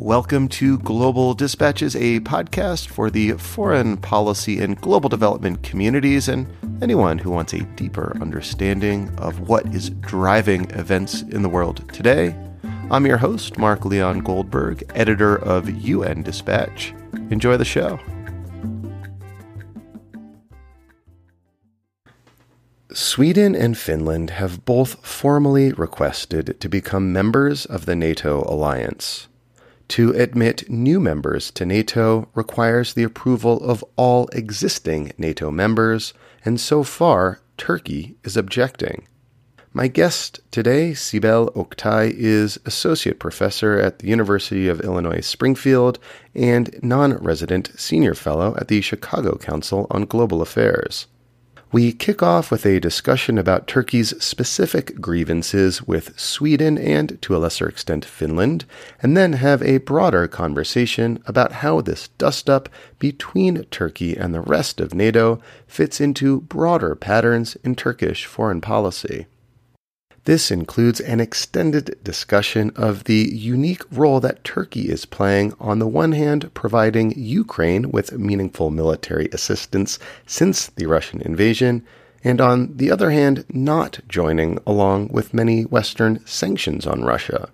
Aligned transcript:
Welcome 0.00 0.46
to 0.50 0.78
Global 0.78 1.34
Dispatches, 1.34 1.96
a 1.96 2.20
podcast 2.20 2.86
for 2.86 3.10
the 3.10 3.32
foreign 3.32 3.96
policy 3.96 4.60
and 4.60 4.80
global 4.80 5.08
development 5.08 5.64
communities 5.64 6.28
and 6.28 6.46
anyone 6.80 7.18
who 7.18 7.32
wants 7.32 7.52
a 7.52 7.64
deeper 7.74 8.16
understanding 8.20 9.12
of 9.18 9.48
what 9.48 9.66
is 9.74 9.90
driving 9.90 10.70
events 10.70 11.22
in 11.22 11.42
the 11.42 11.48
world 11.48 11.92
today. 11.92 12.36
I'm 12.92 13.06
your 13.06 13.16
host, 13.16 13.58
Mark 13.58 13.84
Leon 13.84 14.20
Goldberg, 14.20 14.84
editor 14.94 15.34
of 15.34 15.68
UN 15.68 16.22
Dispatch. 16.22 16.94
Enjoy 17.30 17.56
the 17.56 17.64
show. 17.64 17.98
Sweden 22.92 23.56
and 23.56 23.76
Finland 23.76 24.30
have 24.30 24.64
both 24.64 25.04
formally 25.04 25.72
requested 25.72 26.60
to 26.60 26.68
become 26.68 27.12
members 27.12 27.66
of 27.66 27.84
the 27.84 27.96
NATO 27.96 28.44
alliance. 28.46 29.27
To 29.88 30.12
admit 30.12 30.68
new 30.68 31.00
members 31.00 31.50
to 31.52 31.64
NATO 31.64 32.28
requires 32.34 32.92
the 32.92 33.04
approval 33.04 33.62
of 33.62 33.82
all 33.96 34.28
existing 34.32 35.12
NATO 35.16 35.50
members, 35.50 36.12
and 36.44 36.60
so 36.60 36.82
far, 36.82 37.40
Turkey 37.56 38.16
is 38.22 38.36
objecting. 38.36 39.06
My 39.72 39.88
guest 39.88 40.40
today, 40.50 40.92
Sibel 40.92 41.52
Oktay, 41.54 42.12
is 42.14 42.58
Associate 42.66 43.18
Professor 43.18 43.78
at 43.78 43.98
the 43.98 44.08
University 44.08 44.68
of 44.68 44.80
Illinois 44.80 45.20
Springfield 45.20 45.98
and 46.34 46.78
non 46.82 47.14
resident 47.18 47.70
Senior 47.78 48.14
Fellow 48.14 48.54
at 48.58 48.68
the 48.68 48.80
Chicago 48.80 49.36
Council 49.36 49.86
on 49.90 50.04
Global 50.04 50.42
Affairs. 50.42 51.06
We 51.70 51.92
kick 51.92 52.22
off 52.22 52.50
with 52.50 52.64
a 52.64 52.80
discussion 52.80 53.36
about 53.36 53.66
Turkey's 53.66 54.14
specific 54.24 55.02
grievances 55.02 55.82
with 55.82 56.18
Sweden 56.18 56.78
and, 56.78 57.20
to 57.20 57.36
a 57.36 57.38
lesser 57.38 57.68
extent, 57.68 58.06
Finland, 58.06 58.64
and 59.02 59.14
then 59.14 59.34
have 59.34 59.62
a 59.62 59.76
broader 59.76 60.26
conversation 60.28 61.22
about 61.26 61.52
how 61.52 61.82
this 61.82 62.08
dust 62.16 62.48
up 62.48 62.70
between 62.98 63.64
Turkey 63.64 64.16
and 64.16 64.32
the 64.32 64.40
rest 64.40 64.80
of 64.80 64.94
NATO 64.94 65.42
fits 65.66 66.00
into 66.00 66.40
broader 66.40 66.94
patterns 66.94 67.54
in 67.56 67.74
Turkish 67.74 68.24
foreign 68.24 68.62
policy. 68.62 69.26
This 70.28 70.50
includes 70.50 71.00
an 71.00 71.20
extended 71.20 71.98
discussion 72.04 72.70
of 72.76 73.04
the 73.04 73.30
unique 73.32 73.80
role 73.90 74.20
that 74.20 74.44
Turkey 74.44 74.90
is 74.90 75.06
playing, 75.06 75.54
on 75.58 75.78
the 75.78 75.88
one 75.88 76.12
hand, 76.12 76.52
providing 76.52 77.14
Ukraine 77.16 77.90
with 77.90 78.12
meaningful 78.12 78.70
military 78.70 79.30
assistance 79.32 79.98
since 80.26 80.66
the 80.66 80.84
Russian 80.84 81.22
invasion, 81.22 81.82
and 82.22 82.42
on 82.42 82.76
the 82.76 82.90
other 82.90 83.10
hand, 83.10 83.46
not 83.48 84.00
joining 84.06 84.58
along 84.66 85.08
with 85.08 85.32
many 85.32 85.62
Western 85.62 86.20
sanctions 86.26 86.86
on 86.86 87.06
Russia. 87.06 87.48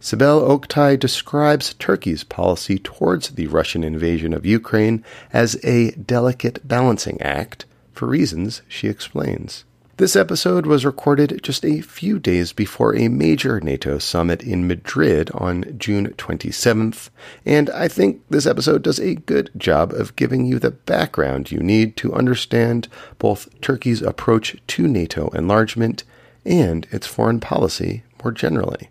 Sibel 0.00 0.48
Oktay 0.48 0.96
describes 0.96 1.74
Turkey's 1.74 2.22
policy 2.22 2.78
towards 2.78 3.30
the 3.30 3.48
Russian 3.48 3.82
invasion 3.82 4.32
of 4.32 4.46
Ukraine 4.46 5.04
as 5.32 5.58
a 5.64 5.90
delicate 5.90 6.60
balancing 6.62 7.20
act, 7.20 7.64
for 7.92 8.06
reasons 8.06 8.62
she 8.68 8.86
explains. 8.86 9.64
This 9.98 10.16
episode 10.16 10.64
was 10.64 10.86
recorded 10.86 11.40
just 11.42 11.66
a 11.66 11.82
few 11.82 12.18
days 12.18 12.54
before 12.54 12.96
a 12.96 13.08
major 13.08 13.60
NATO 13.60 13.98
summit 13.98 14.42
in 14.42 14.66
Madrid 14.66 15.30
on 15.34 15.76
June 15.78 16.14
27th, 16.14 17.10
and 17.44 17.68
I 17.68 17.88
think 17.88 18.22
this 18.30 18.46
episode 18.46 18.82
does 18.82 18.98
a 18.98 19.16
good 19.16 19.50
job 19.54 19.92
of 19.92 20.16
giving 20.16 20.46
you 20.46 20.58
the 20.58 20.70
background 20.70 21.52
you 21.52 21.60
need 21.60 21.98
to 21.98 22.14
understand 22.14 22.88
both 23.18 23.50
Turkey's 23.60 24.00
approach 24.00 24.56
to 24.68 24.88
NATO 24.88 25.28
enlargement 25.28 26.04
and 26.46 26.86
its 26.90 27.06
foreign 27.06 27.38
policy 27.38 28.02
more 28.24 28.32
generally. 28.32 28.88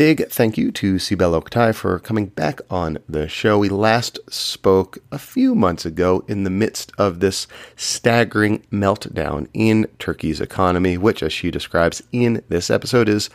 Big 0.00 0.30
thank 0.30 0.56
you 0.56 0.72
to 0.72 0.94
Sibel 0.94 1.38
Oktay 1.38 1.74
for 1.74 1.98
coming 1.98 2.28
back 2.28 2.62
on 2.70 2.96
the 3.06 3.28
show. 3.28 3.58
We 3.58 3.68
last 3.68 4.18
spoke 4.30 4.96
a 5.12 5.18
few 5.18 5.54
months 5.54 5.84
ago 5.84 6.24
in 6.26 6.44
the 6.44 6.48
midst 6.48 6.90
of 6.96 7.20
this 7.20 7.46
staggering 7.76 8.64
meltdown 8.72 9.48
in 9.52 9.86
Turkey's 9.98 10.40
economy, 10.40 10.96
which, 10.96 11.22
as 11.22 11.34
she 11.34 11.50
describes 11.50 12.02
in 12.12 12.42
this 12.48 12.70
episode, 12.70 13.10
is 13.10 13.28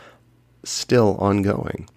still 0.64 1.18
ongoing. 1.20 1.88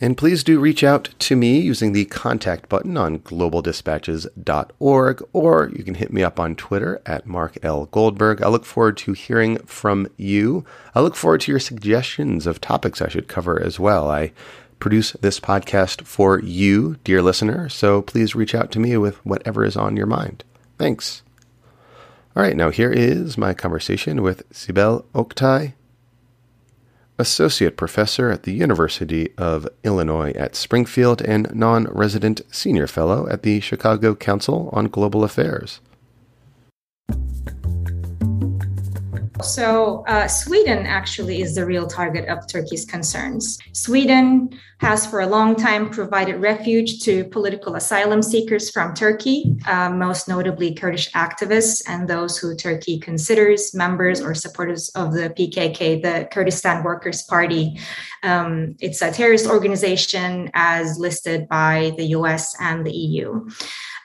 And 0.00 0.16
please 0.16 0.44
do 0.44 0.60
reach 0.60 0.84
out 0.84 1.08
to 1.18 1.34
me 1.34 1.58
using 1.58 1.92
the 1.92 2.04
contact 2.04 2.68
button 2.68 2.96
on 2.96 3.18
globaldispatches.org, 3.18 5.28
or 5.32 5.72
you 5.74 5.82
can 5.82 5.94
hit 5.94 6.12
me 6.12 6.22
up 6.22 6.38
on 6.38 6.54
Twitter 6.54 7.02
at 7.04 7.26
Mark 7.26 7.58
L. 7.64 7.86
Goldberg. 7.86 8.40
I 8.40 8.46
look 8.48 8.64
forward 8.64 8.96
to 8.98 9.12
hearing 9.12 9.58
from 9.66 10.06
you. 10.16 10.64
I 10.94 11.00
look 11.00 11.16
forward 11.16 11.40
to 11.42 11.50
your 11.50 11.58
suggestions 11.58 12.46
of 12.46 12.60
topics 12.60 13.02
I 13.02 13.08
should 13.08 13.26
cover 13.26 13.60
as 13.60 13.80
well. 13.80 14.08
I 14.08 14.30
produce 14.78 15.10
this 15.12 15.40
podcast 15.40 16.02
for 16.02 16.40
you, 16.40 16.94
dear 17.02 17.20
listener, 17.20 17.68
so 17.68 18.00
please 18.00 18.36
reach 18.36 18.54
out 18.54 18.70
to 18.72 18.78
me 18.78 18.96
with 18.96 19.16
whatever 19.26 19.64
is 19.64 19.76
on 19.76 19.96
your 19.96 20.06
mind. 20.06 20.44
Thanks. 20.78 21.22
All 22.36 22.44
right, 22.44 22.56
now 22.56 22.70
here 22.70 22.92
is 22.92 23.36
my 23.36 23.52
conversation 23.52 24.22
with 24.22 24.48
Sibel 24.50 25.04
Oktay 25.12 25.72
associate 27.18 27.76
professor 27.76 28.30
at 28.30 28.44
the 28.44 28.52
University 28.52 29.32
of 29.36 29.68
Illinois 29.84 30.30
at 30.32 30.54
Springfield 30.54 31.20
and 31.22 31.52
non 31.54 31.84
resident 31.84 32.40
senior 32.50 32.86
fellow 32.86 33.28
at 33.28 33.42
the 33.42 33.60
Chicago 33.60 34.14
Council 34.14 34.70
on 34.72 34.86
Global 34.86 35.24
Affairs. 35.24 35.80
So, 39.42 40.04
uh, 40.08 40.26
Sweden 40.26 40.86
actually 40.86 41.42
is 41.42 41.54
the 41.54 41.64
real 41.64 41.86
target 41.86 42.28
of 42.28 42.46
Turkey's 42.48 42.84
concerns. 42.84 43.58
Sweden 43.72 44.50
has 44.80 45.06
for 45.06 45.20
a 45.20 45.26
long 45.26 45.54
time 45.54 45.90
provided 45.90 46.40
refuge 46.40 47.00
to 47.02 47.24
political 47.24 47.76
asylum 47.76 48.22
seekers 48.22 48.70
from 48.70 48.94
Turkey, 48.94 49.56
uh, 49.66 49.90
most 49.90 50.28
notably 50.28 50.74
Kurdish 50.74 51.10
activists 51.12 51.82
and 51.88 52.08
those 52.08 52.38
who 52.38 52.54
Turkey 52.54 52.98
considers 52.98 53.74
members 53.74 54.20
or 54.20 54.34
supporters 54.34 54.88
of 54.90 55.12
the 55.12 55.30
PKK, 55.30 56.02
the 56.02 56.28
Kurdistan 56.32 56.82
Workers' 56.84 57.22
Party. 57.22 57.78
Um, 58.22 58.76
it's 58.80 59.02
a 59.02 59.12
terrorist 59.12 59.46
organization 59.46 60.50
as 60.54 60.98
listed 60.98 61.48
by 61.48 61.92
the 61.96 62.06
US 62.06 62.54
and 62.60 62.84
the 62.84 62.92
EU 62.92 63.48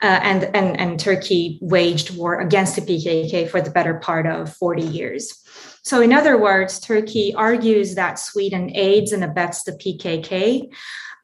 uh, 0.03 0.19
and, 0.21 0.43
and, 0.53 0.79
and 0.79 0.99
Turkey 0.99 1.57
waged 1.61 2.15
war 2.17 2.41
against 2.41 2.75
the 2.75 2.81
PKK 2.81 3.49
for 3.49 3.61
the 3.61 3.71
better 3.71 3.95
part 3.95 4.27
of 4.27 4.53
40 4.53 4.83
years. 4.83 5.39
So, 5.83 6.01
in 6.01 6.11
other 6.11 6.37
words, 6.37 6.79
Turkey 6.79 7.33
argues 7.33 7.95
that 7.95 8.19
Sweden 8.19 8.75
aids 8.75 9.13
and 9.13 9.23
abets 9.23 9.63
the 9.63 9.71
PKK. 9.71 10.73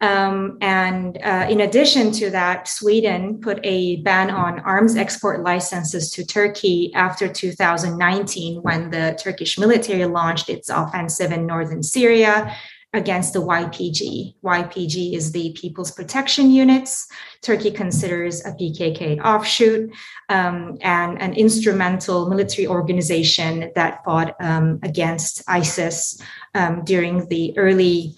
Um, 0.01 0.57
and 0.62 1.18
uh, 1.22 1.47
in 1.50 1.59
addition 1.59 2.13
to 2.13 2.29
that, 2.29 2.69
Sweden 2.69 3.41
put 3.41 3.59
a 3.66 3.97
ban 3.97 4.29
on 4.29 4.62
arms 4.62 4.95
export 4.95 5.44
licenses 5.44 6.09
to 6.12 6.25
Turkey 6.25 6.94
after 6.95 7.28
2019 7.28 8.62
when 8.62 8.91
the 8.91 9.19
Turkish 9.22 9.59
military 9.59 10.06
launched 10.06 10.50
its 10.50 10.69
offensive 10.69 11.34
in 11.34 11.45
northern 11.45 11.84
Syria 11.84 12.56
against 12.94 13.33
the 13.33 13.41
YPG. 13.41 14.35
YPG 14.44 15.13
is 15.13 15.31
the 15.31 15.53
People's 15.53 15.91
Protection 15.91 16.50
Units. 16.50 17.07
Turkey 17.41 17.69
considers 17.72 18.44
a 18.45 18.51
PKK 18.51 19.23
offshoot 19.23 19.91
um, 20.29 20.77
and 20.81 21.22
an 21.22 21.33
instrumental 21.33 22.29
military 22.29 22.66
organization 22.67 23.72
that 23.75 24.03
fought 24.03 24.35
um, 24.41 24.79
against 24.81 25.44
ISIS 25.47 26.19
um, 26.55 26.83
during 26.83 27.27
the 27.27 27.55
early 27.57 28.16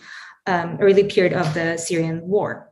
um, 0.48 0.78
early 0.82 1.04
period 1.04 1.34
of 1.34 1.54
the 1.54 1.78
Syrian 1.78 2.28
war 2.28 2.71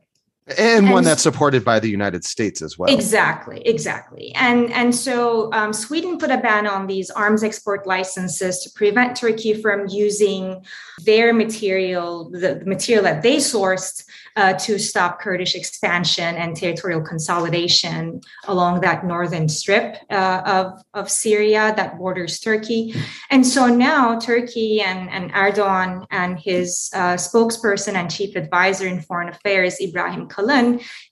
and, 0.58 0.86
and, 0.86 0.90
one 0.90 1.04
that's 1.04 1.22
supported 1.22 1.64
by 1.64 1.80
the 1.80 1.88
United 1.88 2.24
States 2.24 2.62
as 2.62 2.78
well. 2.78 2.92
Exactly, 2.92 3.60
exactly. 3.66 4.32
And 4.34 4.72
and 4.72 4.94
so 4.94 5.52
um, 5.52 5.72
Sweden 5.72 6.18
put 6.18 6.30
a 6.30 6.38
ban 6.38 6.66
on 6.66 6.86
these 6.86 7.10
arms 7.10 7.42
export 7.42 7.86
licenses 7.86 8.60
to 8.60 8.70
prevent 8.70 9.16
Turkey 9.16 9.54
from 9.54 9.86
using 9.88 10.64
their 11.04 11.32
material, 11.32 12.30
the, 12.30 12.56
the 12.56 12.64
material 12.64 13.04
that 13.04 13.22
they 13.22 13.36
sourced 13.36 14.04
uh, 14.36 14.54
to 14.54 14.78
stop 14.78 15.20
Kurdish 15.20 15.54
expansion 15.54 16.36
and 16.36 16.56
territorial 16.56 17.02
consolidation 17.02 18.20
along 18.46 18.80
that 18.80 19.04
northern 19.04 19.48
strip 19.48 19.96
uh, 20.10 20.42
of, 20.46 20.82
of 20.94 21.10
Syria 21.10 21.74
that 21.76 21.98
borders 21.98 22.38
Turkey. 22.38 22.94
And 23.30 23.46
so 23.46 23.66
now 23.66 24.18
Turkey 24.18 24.80
and, 24.80 25.10
and 25.10 25.32
Erdogan 25.32 26.06
and 26.10 26.38
his 26.38 26.90
uh, 26.94 27.14
spokesperson 27.14 27.94
and 27.94 28.10
chief 28.10 28.36
advisor 28.36 28.86
in 28.86 29.00
foreign 29.00 29.28
affairs, 29.28 29.80
Ibrahim 29.80 30.28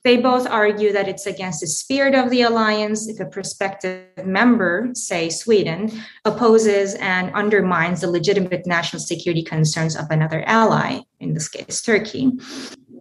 They 0.04 0.16
both 0.16 0.46
argue 0.46 0.92
that 0.92 1.08
it's 1.08 1.26
against 1.26 1.60
the 1.60 1.66
spirit 1.66 2.14
of 2.14 2.30
the 2.30 2.42
alliance 2.42 3.08
if 3.08 3.20
a 3.20 3.26
prospective 3.26 4.04
member, 4.24 4.90
say 4.94 5.30
Sweden, 5.30 5.92
opposes 6.24 6.94
and 6.96 7.34
undermines 7.34 8.00
the 8.00 8.10
legitimate 8.10 8.66
national 8.66 9.00
security 9.00 9.42
concerns 9.42 9.96
of 9.96 10.06
another 10.10 10.42
ally, 10.46 11.00
in 11.20 11.34
this 11.34 11.48
case, 11.48 11.82
Turkey. 11.82 12.32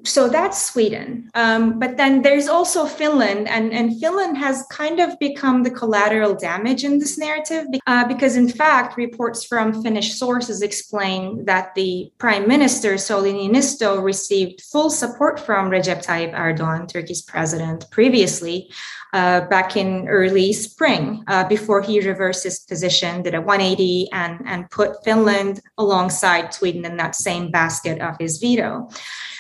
So 0.08 0.30
that's 0.30 0.66
Sweden. 0.66 1.30
Um, 1.36 1.80
but 1.80 1.98
then 1.98 2.22
there's 2.22 2.48
also 2.48 2.86
Finland, 2.86 3.48
and, 3.48 3.74
and 3.74 4.00
Finland 4.00 4.38
has 4.38 4.66
kind 4.72 5.00
of 5.00 5.20
become 5.20 5.64
the 5.64 5.70
collateral 5.70 6.34
damage 6.34 6.84
in 6.84 7.00
this 7.00 7.18
narrative 7.18 7.66
uh, 7.86 8.08
because, 8.08 8.36
in 8.36 8.48
fact, 8.48 8.98
reports 8.98 9.44
from 9.44 9.84
Finnish 9.84 10.16
sources 10.16 10.62
explain 10.62 11.46
that 11.46 11.76
the 11.76 12.12
prime 12.18 12.48
minister, 12.48 12.94
Sauli 12.94 13.34
Niinisto, 13.34 14.02
received 14.02 14.62
full 14.62 14.90
support 14.90 15.40
from 15.40 15.70
Recep 15.70 16.06
Tayyip 16.06 16.34
Erdogan, 16.34 16.88
Turkey's 16.88 17.22
president, 17.22 17.90
previously. 17.92 18.72
Uh, 19.14 19.42
back 19.48 19.78
in 19.78 20.06
early 20.10 20.52
spring, 20.52 21.24
uh, 21.28 21.48
before 21.48 21.82
he 21.82 22.06
reversed 22.06 22.44
his 22.44 22.60
position, 22.60 23.22
did 23.22 23.34
a 23.34 23.40
180 23.40 24.10
and, 24.12 24.42
and 24.46 24.70
put 24.70 25.02
Finland 25.06 25.62
alongside 25.78 26.54
Sweden 26.54 26.84
in 26.84 26.98
that 26.98 27.16
same 27.16 27.50
basket 27.50 28.02
of 28.02 28.18
his 28.20 28.38
veto. 28.38 28.90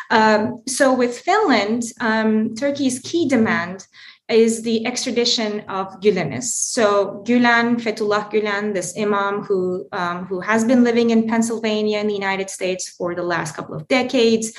Um, 0.09 0.61
so 0.67 0.93
with 0.93 1.19
Finland, 1.19 1.83
um, 1.99 2.55
Turkey's 2.55 2.99
key 2.99 3.27
demand 3.27 3.85
is 4.29 4.61
the 4.63 4.85
extradition 4.85 5.61
of 5.69 5.87
Gülenis. 6.01 6.43
So 6.43 7.23
Gülen, 7.25 7.81
Fethullah 7.81 8.29
Gülen, 8.29 8.73
this 8.73 8.97
imam 8.97 9.43
who 9.43 9.87
um, 9.93 10.25
who 10.25 10.41
has 10.41 10.65
been 10.65 10.83
living 10.83 11.11
in 11.11 11.27
Pennsylvania 11.27 11.99
in 11.99 12.07
the 12.07 12.13
United 12.13 12.49
States 12.49 12.89
for 12.89 13.15
the 13.15 13.23
last 13.23 13.55
couple 13.55 13.73
of 13.73 13.87
decades, 13.87 14.51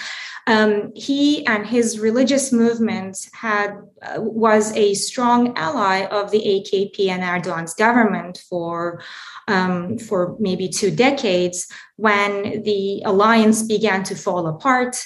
um, 0.46 0.92
he 0.94 1.46
and 1.46 1.66
his 1.66 2.00
religious 2.00 2.50
movement 2.50 3.28
had 3.34 3.72
uh, 4.00 4.16
was 4.18 4.74
a 4.74 4.94
strong 4.94 5.56
ally 5.58 6.06
of 6.06 6.30
the 6.30 6.40
AKP 6.40 7.08
and 7.08 7.22
Erdogan's 7.22 7.74
government 7.74 8.42
for 8.48 9.02
um, 9.48 9.98
for 9.98 10.36
maybe 10.40 10.70
two 10.70 10.90
decades 10.90 11.68
when 11.96 12.62
the 12.62 13.02
alliance 13.04 13.62
began 13.62 14.02
to 14.04 14.14
fall 14.14 14.46
apart 14.46 14.96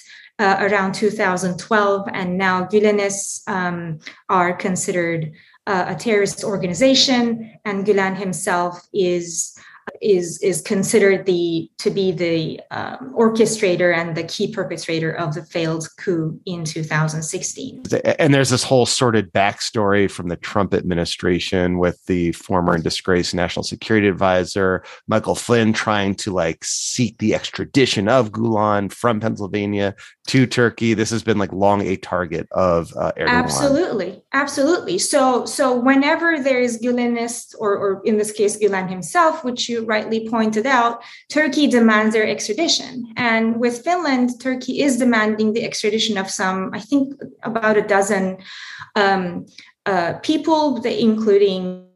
uh, 0.43 0.57
around 0.61 0.93
2012, 0.93 2.09
and 2.13 2.37
now 2.37 2.67
Gülenis 2.67 3.49
um, 3.49 4.01
are 4.29 4.53
considered 4.53 5.33
uh, 5.69 5.85
a 5.89 5.95
terrorist 5.95 6.43
organization, 6.43 7.53
and 7.65 7.87
Gülen 7.87 8.17
himself 8.17 8.81
is 8.93 9.57
is 10.01 10.41
is 10.43 10.61
considered 10.61 11.27
the 11.27 11.71
to 11.79 11.91
be 11.91 12.13
the 12.13 12.61
um, 12.71 13.15
orchestrator 13.17 13.95
and 13.95 14.17
the 14.17 14.25
key 14.25 14.53
perpetrator 14.53 15.13
of 15.13 15.35
the 15.35 15.45
failed 15.45 15.89
coup 15.99 16.39
in 16.47 16.65
2016. 16.65 17.83
And 18.19 18.35
there's 18.35 18.51
this 18.51 18.65
whole 18.65 18.87
sordid 18.87 19.33
backstory 19.33 20.11
from 20.11 20.29
the 20.29 20.37
Trump 20.37 20.75
administration 20.75 21.79
with 21.79 22.05
the 22.07 22.33
former 22.33 22.75
and 22.75 22.85
disgraced 22.85 23.35
national 23.35 23.63
security 23.63 24.09
advisor 24.09 24.85
Michael 25.07 25.35
Flynn 25.35 25.73
trying 25.73 26.15
to 26.17 26.33
like 26.33 26.65
seek 26.65 27.19
the 27.19 27.35
extradition 27.35 28.09
of 28.09 28.33
Gulen 28.33 28.93
from 28.93 29.21
Pennsylvania 29.21 29.95
to 30.29 30.47
Turkey. 30.47 30.95
This 30.95 31.11
has 31.11 31.23
been 31.23 31.39
like 31.39 31.53
long 31.53 31.83
a 31.83 31.97
target 31.97 32.49
of 32.53 32.93
uh, 32.97 33.13
Erdogan. 33.19 33.29
Absolutely, 33.29 34.23
absolutely. 34.33 34.99
So 34.99 35.45
so 35.45 35.79
whenever 35.79 36.39
there 36.41 36.61
is 36.61 36.81
Gülenist 36.83 37.55
or 37.59 37.77
or 37.77 38.03
in 38.05 38.19
this 38.19 38.33
case 38.33 38.59
Gülen 38.59 38.89
himself, 38.89 39.45
which 39.45 39.69
you 39.73 39.85
rightly 39.85 40.29
pointed 40.29 40.67
out, 40.67 41.03
Turkey 41.29 41.67
demands 41.67 42.13
their 42.15 42.29
extradition. 42.35 43.13
And 43.17 43.59
with 43.59 43.83
Finland, 43.83 44.41
Turkey 44.41 44.83
is 44.83 44.99
demanding 44.99 45.53
the 45.53 45.65
extradition 45.65 46.17
of 46.19 46.31
some, 46.31 46.71
I 46.73 46.81
think, 46.81 47.15
about 47.43 47.77
a 47.77 47.89
dozen 47.97 48.25
um, 48.95 49.47
uh, 49.87 50.13
people, 50.23 50.81
including 50.85 51.89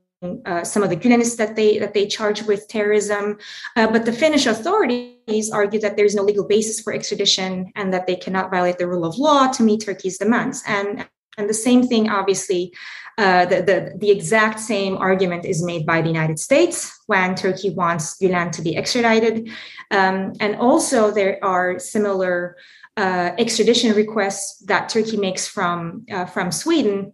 uh, 0.47 0.65
some 0.65 0.83
of 0.83 0.91
the 0.91 0.97
Gülenists 0.97 1.37
that 1.37 1.57
they 1.57 1.79
that 1.79 1.95
they 1.95 2.07
charge 2.07 2.43
with 2.43 2.69
terrorism. 2.69 3.39
Uh, 3.77 3.87
but 3.87 4.05
the 4.07 4.13
Finnish 4.13 4.47
authorities 4.47 5.51
argue 5.51 5.81
that 5.81 5.97
there 5.97 6.07
is 6.07 6.15
no 6.15 6.23
legal 6.23 6.47
basis 6.47 6.81
for 6.81 6.93
extradition 6.93 7.71
and 7.77 7.93
that 7.93 8.07
they 8.07 8.17
cannot 8.17 8.51
violate 8.51 8.79
the 8.79 8.89
rule 8.89 9.05
of 9.05 9.19
law 9.19 9.47
to 9.49 9.63
meet 9.63 9.85
Turkey's 9.85 10.19
demands. 10.19 10.63
And 10.67 11.07
and 11.37 11.49
the 11.49 11.55
same 11.55 11.87
thing, 11.87 12.09
obviously, 12.09 12.73
uh, 13.19 13.47
the, 13.47 13.63
the, 13.63 13.93
the 13.99 14.11
exact 14.11 14.61
same 14.61 14.97
argument 14.97 15.45
is 15.47 15.63
made 15.63 15.87
by 15.87 16.03
the 16.03 16.09
United 16.09 16.39
States 16.39 17.01
when 17.07 17.35
Turkey 17.35 17.71
wants 17.71 18.19
Gülen 18.21 18.53
to 18.53 18.63
be 18.63 18.77
extradited. 18.77 19.49
Um, 19.91 20.35
and 20.41 20.57
also, 20.57 21.11
there 21.11 21.43
are 21.43 21.79
similar 21.79 22.57
uh, 22.97 23.31
extradition 23.39 23.95
requests 23.95 24.59
that 24.67 24.89
Turkey 24.89 25.17
makes 25.17 25.47
from, 25.47 26.05
uh, 26.13 26.27
from 26.27 26.53
Sweden. 26.53 27.13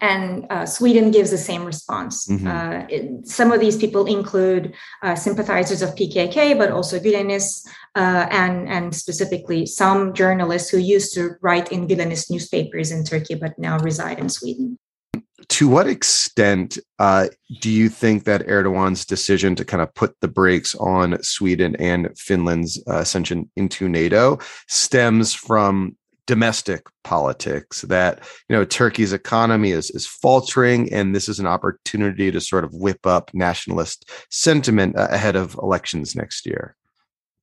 And 0.00 0.46
uh, 0.48 0.64
Sweden 0.64 1.10
gives 1.10 1.30
the 1.30 1.38
same 1.38 1.64
response. 1.64 2.28
Mm-hmm. 2.28 2.46
Uh, 2.46 2.86
it, 2.88 3.26
some 3.26 3.50
of 3.50 3.60
these 3.60 3.76
people 3.76 4.06
include 4.06 4.74
sympathizers 5.16 5.82
of 5.82 5.90
PKK, 5.96 6.56
but 6.56 6.70
also 6.70 6.98
Gülenists, 7.00 7.66
and, 7.94 8.68
and 8.68 8.94
specifically 8.94 9.66
some 9.66 10.14
journalists 10.14 10.70
who 10.70 10.78
used 10.78 11.14
to 11.14 11.30
write 11.40 11.72
in 11.72 11.88
Gülenist 11.88 12.30
newspapers 12.30 12.92
in 12.92 13.04
Turkey, 13.04 13.34
but 13.34 13.58
now 13.58 13.78
reside 13.78 14.18
in 14.18 14.28
Sweden 14.28 14.78
to 15.48 15.68
what 15.68 15.86
extent 15.86 16.78
uh, 16.98 17.28
do 17.60 17.70
you 17.70 17.88
think 17.88 18.24
that 18.24 18.46
Erdogan's 18.46 19.04
decision 19.04 19.54
to 19.56 19.64
kind 19.64 19.82
of 19.82 19.94
put 19.94 20.18
the 20.20 20.28
brakes 20.28 20.74
on 20.76 21.22
Sweden 21.22 21.76
and 21.76 22.16
Finland's 22.18 22.82
uh, 22.88 22.98
ascension 22.98 23.50
into 23.56 23.88
NATO 23.88 24.38
stems 24.68 25.34
from 25.34 25.96
domestic 26.32 26.86
politics? 27.04 27.82
That 27.82 28.20
you 28.48 28.56
know 28.56 28.64
Turkey's 28.64 29.12
economy 29.12 29.72
is 29.72 29.90
is 29.90 30.06
faltering, 30.06 30.90
and 30.90 31.14
this 31.14 31.28
is 31.28 31.38
an 31.38 31.46
opportunity 31.46 32.30
to 32.30 32.40
sort 32.40 32.64
of 32.64 32.72
whip 32.72 33.06
up 33.06 33.30
nationalist 33.34 34.10
sentiment 34.30 34.96
uh, 34.96 35.08
ahead 35.10 35.36
of 35.36 35.54
elections 35.62 36.16
next 36.16 36.46
year. 36.46 36.74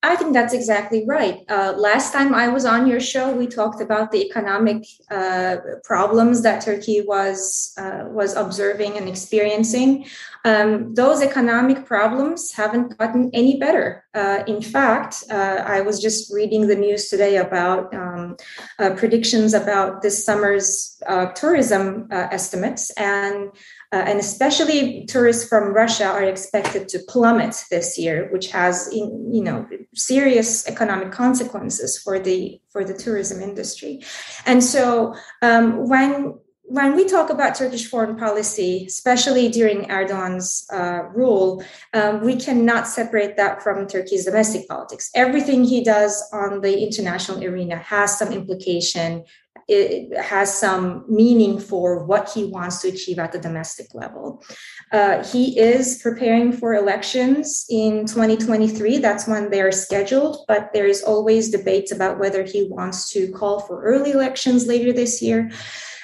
I 0.01 0.15
think 0.15 0.33
that's 0.33 0.53
exactly 0.53 1.03
right. 1.05 1.43
Uh, 1.49 1.73
last 1.75 2.13
time 2.13 2.33
I 2.33 2.47
was 2.47 2.63
on 2.63 2.87
your 2.87 3.01
show, 3.01 3.33
we 3.33 3.47
talked 3.47 3.81
about 3.81 4.11
the 4.11 4.25
economic 4.25 4.85
uh, 5.11 5.57
problems 5.83 6.41
that 6.43 6.61
Turkey 6.63 7.01
was 7.01 7.73
uh, 7.77 8.05
was 8.07 8.33
observing 8.33 8.95
and 8.97 9.09
experiencing. 9.09 10.05
Um, 10.45 10.93
those 10.93 11.21
economic 11.21 11.85
problems 11.85 12.53
haven't 12.53 12.97
gotten 12.97 13.29
any 13.33 13.59
better. 13.59 14.05
Uh, 14.13 14.43
in 14.47 14.61
fact, 14.61 15.25
uh, 15.29 15.63
I 15.65 15.81
was 15.81 16.01
just 16.01 16.33
reading 16.33 16.67
the 16.67 16.77
news 16.77 17.09
today 17.09 17.35
about 17.35 17.93
um, 17.93 18.37
uh, 18.79 18.91
predictions 18.91 19.53
about 19.53 20.01
this 20.01 20.23
summer's 20.23 21.01
tourism 21.35 22.07
estimates, 22.11 22.89
and 22.91 23.51
uh, 23.91 24.03
and 24.05 24.19
especially 24.19 25.05
tourists 25.05 25.47
from 25.47 25.73
Russia 25.73 26.05
are 26.05 26.23
expected 26.23 26.87
to 26.89 26.99
plummet 27.07 27.55
this 27.71 27.97
year, 27.97 28.29
which 28.31 28.51
has 28.51 28.89
you 28.93 29.41
know 29.43 29.67
serious 29.95 30.67
economic 30.67 31.11
consequences 31.11 31.97
for 31.97 32.19
the 32.19 32.61
for 32.71 32.83
the 32.83 32.93
tourism 32.93 33.41
industry. 33.41 34.01
And 34.45 34.63
so 34.63 35.15
um, 35.41 35.89
when 35.89 36.35
when 36.69 36.95
we 36.95 37.05
talk 37.05 37.31
about 37.31 37.55
Turkish 37.55 37.87
foreign 37.87 38.15
policy, 38.15 38.85
especially 38.87 39.49
during 39.49 39.89
Erdogan's 39.89 40.67
uh, 40.71 41.01
rule, 41.15 41.63
um, 41.95 42.23
we 42.23 42.35
cannot 42.35 42.87
separate 42.87 43.37
that 43.37 43.63
from 43.63 43.87
Turkey's 43.87 44.25
domestic 44.25 44.67
politics. 44.67 45.09
Everything 45.15 45.63
he 45.63 45.83
does 45.83 46.23
on 46.31 46.61
the 46.61 46.83
international 46.83 47.43
arena 47.43 47.77
has 47.77 48.19
some 48.19 48.31
implication 48.31 49.23
it 49.69 50.17
has 50.17 50.53
some 50.53 51.05
meaning 51.07 51.59
for 51.59 52.03
what 52.05 52.29
he 52.29 52.45
wants 52.45 52.81
to 52.81 52.89
achieve 52.89 53.19
at 53.19 53.31
the 53.31 53.39
domestic 53.39 53.93
level. 53.93 54.43
Uh, 54.91 55.23
he 55.23 55.59
is 55.59 56.01
preparing 56.01 56.51
for 56.51 56.73
elections 56.73 57.65
in 57.69 58.05
2023. 58.05 58.97
That's 58.97 59.27
when 59.27 59.49
they're 59.49 59.71
scheduled, 59.71 60.45
but 60.47 60.73
there 60.73 60.87
is 60.87 61.03
always 61.03 61.49
debates 61.49 61.91
about 61.91 62.19
whether 62.19 62.43
he 62.43 62.67
wants 62.69 63.09
to 63.11 63.31
call 63.31 63.59
for 63.61 63.83
early 63.83 64.11
elections 64.11 64.65
later 64.65 64.91
this 64.91 65.21
year. 65.21 65.51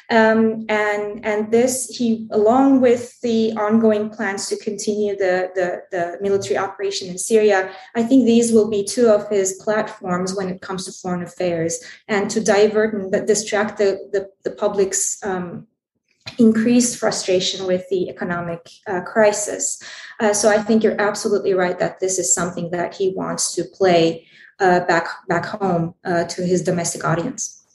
Um, 0.09 0.65
and 0.69 1.25
and 1.25 1.51
this 1.51 1.87
he 1.87 2.27
along 2.31 2.81
with 2.81 3.19
the 3.21 3.53
ongoing 3.53 4.09
plans 4.09 4.47
to 4.49 4.57
continue 4.57 5.15
the, 5.15 5.49
the, 5.55 5.81
the 5.91 6.17
military 6.21 6.57
operation 6.57 7.07
in 7.07 7.17
Syria, 7.17 7.71
I 7.95 8.03
think 8.03 8.25
these 8.25 8.51
will 8.51 8.69
be 8.69 8.83
two 8.83 9.07
of 9.09 9.27
his 9.29 9.59
platforms 9.63 10.35
when 10.35 10.49
it 10.49 10.61
comes 10.61 10.85
to 10.85 10.91
foreign 10.91 11.23
affairs 11.23 11.83
and 12.07 12.29
to 12.29 12.39
divert 12.39 12.93
and 12.93 13.27
distract 13.27 13.77
the 13.77 13.97
the, 14.11 14.29
the 14.43 14.55
public's 14.55 15.23
um, 15.23 15.67
increased 16.37 16.97
frustration 16.97 17.65
with 17.65 17.87
the 17.89 18.09
economic 18.09 18.69
uh, 18.87 19.01
crisis. 19.01 19.81
Uh, 20.19 20.33
so 20.33 20.49
I 20.49 20.61
think 20.61 20.83
you're 20.83 20.99
absolutely 20.99 21.53
right 21.53 21.77
that 21.79 21.99
this 21.99 22.19
is 22.19 22.33
something 22.33 22.71
that 22.71 22.95
he 22.95 23.13
wants 23.15 23.53
to 23.55 23.63
play 23.63 24.27
uh, 24.59 24.81
back 24.81 25.07
back 25.27 25.45
home 25.45 25.95
uh, 26.05 26.23
to 26.25 26.45
his 26.45 26.61
domestic 26.63 27.03
audience. 27.03 27.65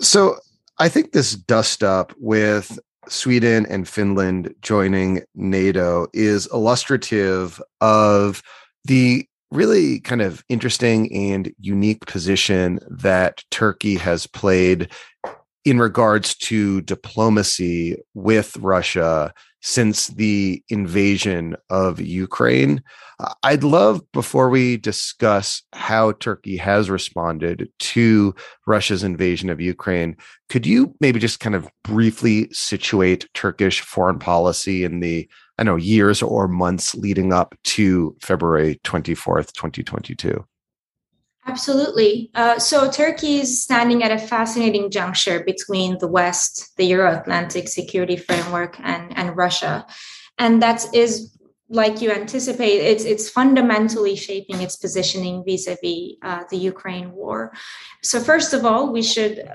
So 0.00 0.38
I 0.78 0.88
think 0.88 1.12
this 1.12 1.32
dust 1.32 1.82
up 1.82 2.12
with 2.18 2.78
Sweden 3.08 3.66
and 3.66 3.88
Finland 3.88 4.54
joining 4.60 5.22
NATO 5.34 6.08
is 6.12 6.48
illustrative 6.52 7.62
of 7.80 8.42
the 8.84 9.26
really 9.50 10.00
kind 10.00 10.20
of 10.20 10.44
interesting 10.48 11.12
and 11.14 11.52
unique 11.58 12.04
position 12.06 12.80
that 12.90 13.42
Turkey 13.50 13.94
has 13.96 14.26
played 14.26 14.90
in 15.64 15.78
regards 15.78 16.34
to 16.36 16.82
diplomacy 16.82 17.96
with 18.14 18.56
Russia 18.58 19.32
since 19.66 20.06
the 20.06 20.62
invasion 20.68 21.56
of 21.70 22.00
Ukraine. 22.00 22.80
Uh, 23.18 23.34
I'd 23.42 23.64
love, 23.64 24.00
before 24.12 24.48
we 24.48 24.76
discuss 24.76 25.60
how 25.72 26.12
Turkey 26.12 26.56
has 26.56 26.88
responded 26.88 27.68
to 27.80 28.32
Russia's 28.68 29.02
invasion 29.02 29.50
of 29.50 29.60
Ukraine, 29.60 30.16
could 30.48 30.66
you 30.66 30.94
maybe 31.00 31.18
just 31.18 31.40
kind 31.40 31.56
of 31.56 31.68
briefly 31.82 32.48
situate 32.52 33.28
Turkish 33.34 33.80
foreign 33.80 34.20
policy 34.20 34.84
in 34.84 35.00
the, 35.00 35.28
I 35.58 35.64
know, 35.64 35.74
years 35.74 36.22
or 36.22 36.46
months 36.46 36.94
leading 36.94 37.32
up 37.32 37.56
to 37.64 38.16
February 38.22 38.78
24th, 38.84 39.52
2022? 39.52 40.46
Absolutely. 41.46 42.30
Uh, 42.34 42.58
so 42.58 42.90
Turkey 42.90 43.38
is 43.38 43.62
standing 43.62 44.02
at 44.02 44.10
a 44.10 44.18
fascinating 44.18 44.90
juncture 44.90 45.44
between 45.44 45.96
the 45.98 46.08
West, 46.08 46.76
the 46.76 46.84
Euro 46.86 47.18
Atlantic 47.20 47.68
security 47.68 48.16
framework, 48.16 48.78
and, 48.80 49.16
and 49.16 49.36
Russia. 49.36 49.86
And 50.38 50.60
that 50.62 50.84
is 50.92 51.36
like 51.68 52.00
you 52.00 52.10
anticipate, 52.12 52.78
it's 52.78 53.04
it's 53.04 53.28
fundamentally 53.28 54.14
shaping 54.14 54.60
its 54.60 54.76
positioning 54.76 55.42
vis-a-vis 55.44 56.14
uh, 56.22 56.44
the 56.50 56.56
Ukraine 56.56 57.12
war. 57.12 57.52
So 58.02 58.20
first 58.20 58.52
of 58.52 58.64
all, 58.64 58.92
we 58.92 59.02
should 59.02 59.48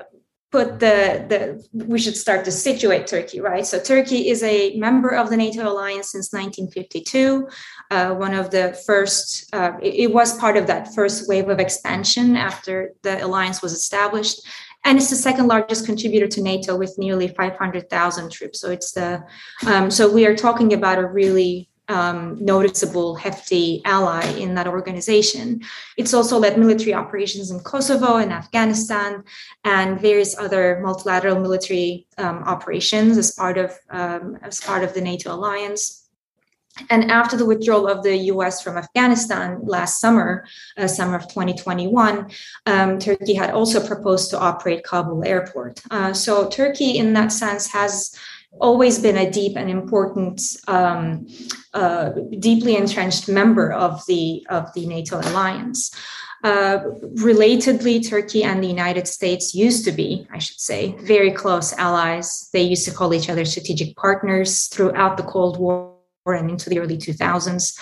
put 0.52 0.80
the 0.80 1.26
the 1.30 1.86
we 1.86 1.98
should 1.98 2.18
start 2.18 2.44
to 2.46 2.52
situate 2.52 3.08
Turkey, 3.08 3.40
right? 3.40 3.66
So 3.66 3.80
Turkey 3.80 4.30
is 4.30 4.44
a 4.44 4.76
member 4.76 5.10
of 5.10 5.30
the 5.30 5.38
NATO 5.38 5.68
alliance 5.68 6.12
since 6.12 6.34
1952. 6.34 7.48
Uh, 7.90 8.16
one 8.16 8.34
of 8.34 8.52
the 8.52 8.80
first, 8.86 9.54
uh, 9.54 9.72
it, 9.82 9.96
it 9.96 10.14
was 10.14 10.38
part 10.38 10.58
of 10.58 10.68
that 10.68 10.94
first 10.94 11.30
wave 11.30 11.50
of 11.50 11.60
expansion 11.60 12.36
after 12.36 12.94
the 13.02 13.24
alliance 13.26 13.62
was 13.62 13.72
established 13.72 14.42
and 14.84 14.98
it's 14.98 15.10
the 15.10 15.16
second 15.16 15.48
largest 15.48 15.86
contributor 15.86 16.28
to 16.28 16.42
NATO 16.42 16.76
with 16.76 16.98
nearly 16.98 17.28
500,000 17.28 18.32
troops. 18.32 18.60
So 18.60 18.72
it's 18.72 18.92
the 18.94 19.24
um, 19.68 19.92
so 19.92 20.12
we 20.12 20.26
are 20.26 20.36
talking 20.36 20.74
about 20.74 20.98
a 20.98 21.06
really 21.06 21.70
um, 21.92 22.38
noticeable, 22.40 23.16
hefty 23.16 23.82
ally 23.84 24.26
in 24.44 24.56
that 24.56 24.68
organization. 24.68 25.62
It's 25.98 26.14
also 26.14 26.40
led 26.40 26.58
military 26.58 26.94
operations 26.94 27.52
in 27.52 27.60
Kosovo 27.60 28.16
and 28.16 28.32
Afghanistan 28.32 29.24
and 29.66 30.00
various 30.00 30.38
other 30.38 30.80
multilateral 30.82 31.40
military 31.40 32.08
um, 32.18 32.38
operations 32.46 33.18
as 33.18 33.32
part 33.32 33.58
of 33.58 33.78
um, 33.90 34.38
as 34.42 34.62
part 34.62 34.84
of 34.84 34.94
the 34.94 35.02
NATO 35.02 35.34
alliance. 35.34 36.02
And 36.90 37.12
after 37.12 37.36
the 37.36 37.46
withdrawal 37.46 37.88
of 37.90 38.02
the 38.02 38.16
US 38.34 38.62
from 38.62 38.78
Afghanistan 38.78 39.60
last 39.64 40.00
summer, 40.00 40.46
uh, 40.78 40.88
summer 40.88 41.18
of 41.18 41.24
2021, 41.24 42.32
um, 42.66 42.98
Turkey 42.98 43.34
had 43.34 43.52
also 43.52 43.86
proposed 43.86 44.30
to 44.30 44.40
operate 44.40 44.86
Kabul 44.86 45.26
airport. 45.26 45.82
Uh, 45.92 46.14
so 46.14 46.48
Turkey, 46.48 46.98
in 46.98 47.12
that 47.14 47.34
sense, 47.34 47.68
has 47.74 48.18
always 48.60 49.00
been 49.00 49.18
a 49.18 49.30
deep 49.30 49.56
and 49.56 49.70
important, 49.70 50.42
um, 50.68 51.28
uh, 51.74 52.10
deeply 52.40 52.76
entrenched 52.76 53.30
member 53.30 53.72
of 53.72 54.06
the 54.08 54.46
of 54.50 54.74
the 54.74 54.86
NATO 54.86 55.20
alliance. 55.20 55.92
Uh, 56.44 56.80
relatedly, 57.18 58.08
Turkey 58.08 58.44
and 58.44 58.64
the 58.64 58.68
United 58.68 59.08
States 59.08 59.54
used 59.54 59.86
to 59.86 59.92
be, 59.92 60.28
I 60.34 60.40
should 60.40 60.60
say, 60.60 60.96
very 61.02 61.32
close 61.32 61.72
allies. 61.74 62.50
They 62.52 62.64
used 62.64 62.86
to 62.86 62.92
call 62.92 63.14
each 63.14 63.30
other 63.30 63.46
strategic 63.46 63.96
partners 63.96 64.68
throughout 64.68 65.18
the 65.18 65.24
Cold 65.24 65.60
War 65.60 65.94
and 66.26 66.50
into 66.50 66.70
the 66.70 66.80
early 66.80 66.98
2000s. 66.98 67.80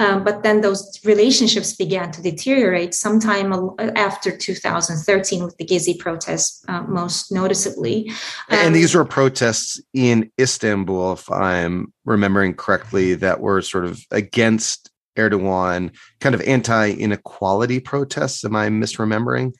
Um, 0.00 0.24
but 0.24 0.42
then 0.42 0.62
those 0.62 0.98
relationships 1.04 1.74
began 1.74 2.10
to 2.12 2.22
deteriorate 2.22 2.94
sometime 2.94 3.52
after 3.96 4.34
2013 4.34 5.44
with 5.44 5.56
the 5.58 5.66
Gezi 5.66 5.98
protests, 5.98 6.64
uh, 6.68 6.82
most 6.84 7.30
noticeably. 7.30 8.08
Um, 8.48 8.58
and 8.58 8.74
these 8.74 8.94
were 8.94 9.04
protests 9.04 9.78
in 9.92 10.30
Istanbul, 10.40 11.12
if 11.12 11.30
I'm 11.30 11.92
remembering 12.06 12.54
correctly, 12.54 13.12
that 13.16 13.40
were 13.40 13.60
sort 13.60 13.84
of 13.84 14.00
against 14.10 14.90
Erdogan, 15.18 15.94
kind 16.20 16.34
of 16.34 16.40
anti 16.42 16.92
inequality 16.92 17.78
protests. 17.78 18.42
Am 18.42 18.56
I 18.56 18.68
misremembering? 18.68 19.52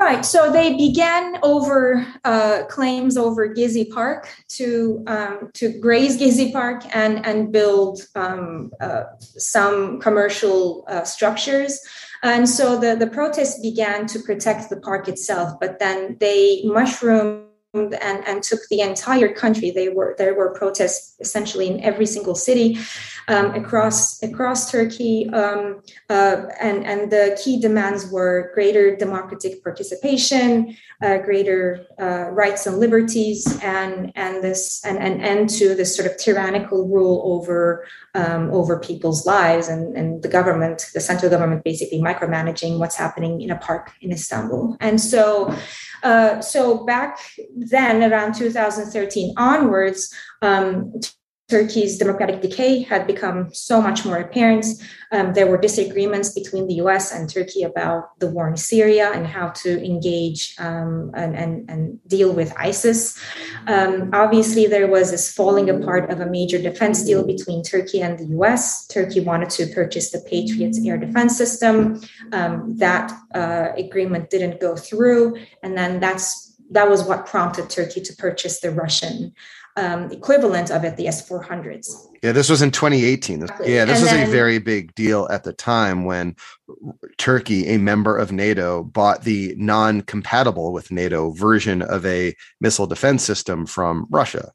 Right. 0.00 0.24
So 0.24 0.50
they 0.50 0.78
began 0.78 1.36
over 1.42 2.06
uh, 2.24 2.62
claims 2.70 3.18
over 3.18 3.46
Gezi 3.54 3.90
Park 3.90 4.30
to 4.56 5.04
um, 5.06 5.50
to 5.52 5.78
graze 5.78 6.18
Gezi 6.18 6.50
Park 6.54 6.84
and 6.96 7.24
and 7.26 7.52
build 7.52 8.00
um, 8.14 8.72
uh, 8.80 9.02
some 9.18 10.00
commercial 10.00 10.86
uh, 10.88 11.04
structures. 11.04 11.78
And 12.22 12.48
so 12.48 12.80
the 12.80 12.96
the 12.96 13.08
protests 13.08 13.60
began 13.60 14.06
to 14.06 14.18
protect 14.20 14.70
the 14.70 14.80
park 14.80 15.06
itself, 15.06 15.60
but 15.60 15.78
then 15.80 16.16
they 16.18 16.62
mushroomed 16.64 17.44
and, 17.74 18.26
and 18.26 18.42
took 18.42 18.60
the 18.70 18.80
entire 18.80 19.32
country. 19.32 19.70
They 19.70 19.90
were 19.90 20.14
there 20.16 20.34
were 20.34 20.54
protests 20.54 21.14
essentially 21.20 21.68
in 21.68 21.78
every 21.84 22.06
single 22.06 22.34
city 22.34 22.78
um, 23.28 23.54
across 23.54 24.22
across 24.22 24.70
Turkey, 24.70 25.28
um, 25.30 25.82
uh, 26.08 26.42
and 26.60 26.84
and 26.84 27.10
the 27.10 27.38
key 27.42 27.60
demands 27.60 28.10
were 28.10 28.50
greater 28.54 28.96
democratic 28.96 29.62
participation, 29.62 30.76
uh, 31.02 31.18
greater 31.18 31.86
uh, 32.00 32.30
rights 32.30 32.66
and 32.66 32.78
liberties, 32.78 33.58
and 33.62 34.12
and 34.16 34.42
this 34.42 34.84
and 34.84 34.98
an 34.98 35.20
end 35.20 35.50
to 35.50 35.74
this 35.74 35.96
sort 35.96 36.10
of 36.10 36.16
tyrannical 36.16 36.88
rule 36.88 37.22
over 37.24 37.86
um, 38.14 38.50
over 38.52 38.78
people's 38.78 39.26
lives, 39.26 39.68
and 39.68 39.96
and 39.96 40.22
the 40.22 40.28
government, 40.28 40.90
the 40.94 41.00
central 41.00 41.30
government, 41.30 41.64
basically 41.64 42.00
micromanaging 42.00 42.78
what's 42.78 42.96
happening 42.96 43.40
in 43.40 43.50
a 43.50 43.56
park 43.56 43.92
in 44.00 44.12
Istanbul, 44.12 44.76
and 44.80 45.00
so. 45.00 45.54
Uh, 46.02 46.40
so 46.40 46.82
back 46.86 47.18
then, 47.54 48.10
around 48.10 48.34
2013 48.34 49.34
onwards, 49.36 50.14
um, 50.40 50.94
Turkey's 51.50 51.98
democratic 51.98 52.40
decay 52.40 52.82
had 52.82 53.06
become 53.06 53.52
so 53.52 53.82
much 53.82 54.04
more 54.04 54.18
apparent. 54.18 54.64
Um, 55.12 55.34
there 55.34 55.48
were 55.48 55.58
disagreements 55.58 56.28
between 56.32 56.68
the 56.68 56.74
US 56.74 57.12
and 57.12 57.28
Turkey 57.28 57.64
about 57.64 58.18
the 58.20 58.28
war 58.28 58.48
in 58.48 58.56
Syria 58.56 59.10
and 59.12 59.26
how 59.26 59.48
to 59.62 59.84
engage 59.84 60.54
um, 60.60 61.10
and, 61.14 61.34
and, 61.34 61.68
and, 61.68 61.98
deal 62.06 62.32
with 62.32 62.52
ISIS. 62.56 63.18
Um, 63.66 64.10
obviously, 64.12 64.66
there 64.66 64.86
was 64.86 65.10
this 65.10 65.32
falling 65.32 65.68
apart 65.68 66.10
of 66.10 66.20
a 66.20 66.26
major 66.26 66.58
defense 66.58 67.02
deal 67.02 67.26
between 67.26 67.62
Turkey 67.62 68.00
and 68.00 68.18
the 68.18 68.26
US. 68.38 68.86
Turkey 68.86 69.20
wanted 69.20 69.50
to 69.50 69.66
purchase 69.74 70.10
the 70.10 70.20
Patriots 70.20 70.78
air 70.86 70.96
defense 70.96 71.36
system. 71.36 72.00
Um, 72.32 72.76
that 72.78 73.12
uh, 73.34 73.68
agreement 73.76 74.30
didn't 74.30 74.60
go 74.60 74.76
through. 74.76 75.36
And 75.62 75.76
then 75.76 75.98
that's 75.98 76.50
that 76.70 76.88
was 76.88 77.02
what 77.02 77.26
prompted 77.26 77.68
Turkey 77.68 78.00
to 78.00 78.14
purchase 78.14 78.60
the 78.60 78.70
Russian 78.70 79.34
um, 79.80 80.10
equivalent 80.10 80.70
of 80.70 80.84
it, 80.84 80.96
the 80.96 81.06
S400s. 81.06 81.88
Yeah, 82.22 82.32
this 82.32 82.50
was 82.50 82.60
in 82.60 82.70
2018. 82.70 83.42
Exactly. 83.42 83.74
Yeah, 83.74 83.84
this 83.86 83.96
and 83.96 84.02
was 84.02 84.10
then, 84.10 84.28
a 84.28 84.30
very 84.30 84.58
big 84.58 84.94
deal 84.94 85.26
at 85.30 85.44
the 85.44 85.52
time 85.52 86.04
when 86.04 86.36
Turkey, 87.16 87.66
a 87.68 87.78
member 87.78 88.16
of 88.16 88.30
NATO, 88.30 88.84
bought 88.84 89.24
the 89.24 89.54
non 89.56 90.02
compatible 90.02 90.72
with 90.72 90.90
NATO 90.90 91.30
version 91.30 91.82
of 91.82 92.04
a 92.04 92.34
missile 92.60 92.86
defense 92.86 93.24
system 93.24 93.66
from 93.66 94.06
Russia. 94.10 94.52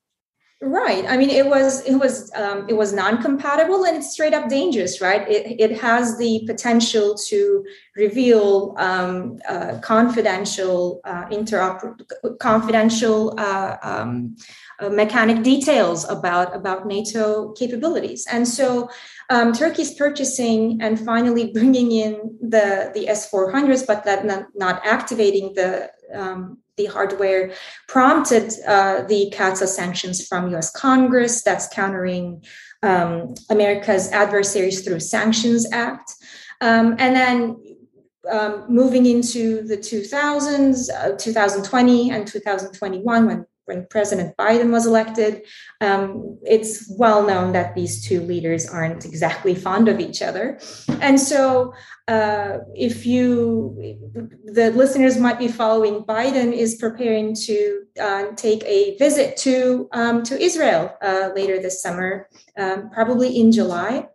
Right. 0.62 1.06
I 1.06 1.18
mean, 1.18 1.30
it 1.30 1.46
was 1.46 1.86
it 1.86 1.96
was 1.96 2.32
um, 2.34 2.66
it 2.70 2.74
was 2.74 2.94
non-compatible 2.94 3.86
and 3.86 3.98
it's 3.98 4.14
straight 4.14 4.34
up 4.34 4.48
dangerous, 4.48 5.02
right? 5.02 5.28
It 5.30 5.60
it 5.60 5.80
has 5.82 6.18
the 6.18 6.44
potential 6.48 7.16
to 7.28 7.66
reveal 7.98 8.74
um, 8.78 9.38
uh, 9.50 9.80
confidential 9.82 11.02
uh, 11.04 11.26
interoper 11.26 11.96
confidential 12.40 13.38
uh, 13.38 13.76
um, 13.84 14.38
uh, 14.80 14.90
mechanic 14.90 15.44
details 15.44 16.08
about 16.10 16.56
about 16.56 16.86
NATO 16.86 17.54
capabilities, 17.54 18.26
and 18.32 18.48
so 18.48 18.90
um, 19.30 19.54
Turkey's 19.54 19.94
purchasing 19.94 20.82
and 20.82 21.00
finally 21.00 21.52
bringing 21.58 21.92
in 21.92 22.38
the 22.42 22.92
the 22.94 23.08
S 23.08 23.30
four 23.30 23.52
hundreds, 23.52 23.84
but 23.84 24.04
that 24.06 24.26
not, 24.26 24.48
not 24.56 24.86
activating 24.86 25.54
the 25.54 25.90
um, 26.14 26.60
the 26.78 26.86
hardware 26.88 27.54
prompted 27.88 28.54
uh, 28.68 29.04
the 29.04 29.34
CAATSA 29.36 29.68
sanctions 29.68 30.26
from 30.28 30.54
US 30.56 30.72
Congress 30.72 31.42
that's 31.42 31.68
countering 31.70 32.44
um, 32.84 33.34
America's 33.50 34.12
adversaries 34.12 34.84
through 34.84 35.00
Sanctions 35.00 35.66
Act. 35.72 36.14
Um, 36.62 36.96
and 37.00 37.16
then 37.16 37.58
um, 38.32 38.66
moving 38.70 39.06
into 39.06 39.62
the 39.64 39.78
2000s, 39.78 40.90
uh, 40.94 41.18
2020 41.18 42.12
and 42.12 42.28
2021, 42.28 43.26
when 43.26 43.46
when 43.66 43.86
President 43.90 44.36
Biden 44.38 44.72
was 44.72 44.86
elected, 44.86 45.42
um, 45.82 46.38
it's 46.44 46.92
well 46.98 47.26
known 47.26 47.52
that 47.54 47.76
these 47.76 48.06
two 48.06 48.22
leaders 48.22 48.68
aren't 48.68 49.06
exactly 49.06 49.56
fond 49.56 49.88
of 49.88 50.00
each 50.00 50.22
other. 50.22 50.60
And 51.02 51.20
so, 51.20 51.74
uh, 52.08 52.60
if 52.76 53.06
you, 53.06 53.76
the 54.46 54.72
listeners 54.72 55.18
might 55.18 55.40
be 55.40 55.48
following, 55.48 56.04
Biden 56.04 56.54
is 56.54 56.76
preparing 56.76 57.34
to 57.34 57.84
uh, 58.00 58.26
take 58.36 58.64
a 58.66 58.96
visit 58.98 59.38
to, 59.38 59.90
um, 59.92 60.24
to 60.24 60.40
Israel 60.40 60.96
uh, 61.02 61.32
later 61.36 61.60
this 61.60 61.82
summer, 61.82 62.30
um, 62.58 62.90
probably 62.92 63.40
in 63.40 63.52
July. 63.52 64.08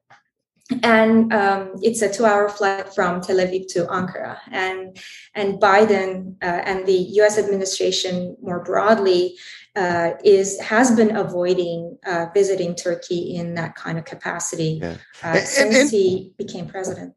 And 0.83 1.33
um, 1.33 1.73
it's 1.83 2.03
a 2.03 2.13
two-hour 2.13 2.49
flight 2.49 2.93
from 2.95 3.21
Tel 3.21 3.37
Aviv 3.37 3.67
to 3.73 3.87
Ankara. 3.87 4.39
And 4.51 4.97
and 5.35 5.61
Biden 5.61 6.37
uh, 6.43 6.63
and 6.65 6.87
the 6.87 6.93
U.S. 6.93 7.39
administration 7.39 8.37
more 8.43 8.63
broadly 8.63 9.37
uh, 9.77 10.13
is 10.25 10.61
has 10.61 10.95
been 10.95 11.17
avoiding 11.17 11.99
uh, 12.07 12.27
visiting 12.35 12.75
Turkey 12.75 13.35
in 13.35 13.55
that 13.55 13.75
kind 13.75 13.99
of 13.99 14.05
capacity 14.05 14.81
yeah. 14.83 14.97
Uh, 15.23 15.29
and, 15.29 15.47
since 15.47 15.77
and, 15.77 15.91
he 15.91 16.33
became 16.39 16.67
president. 16.67 17.15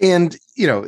And 0.00 0.36
you 0.54 0.66
know. 0.66 0.86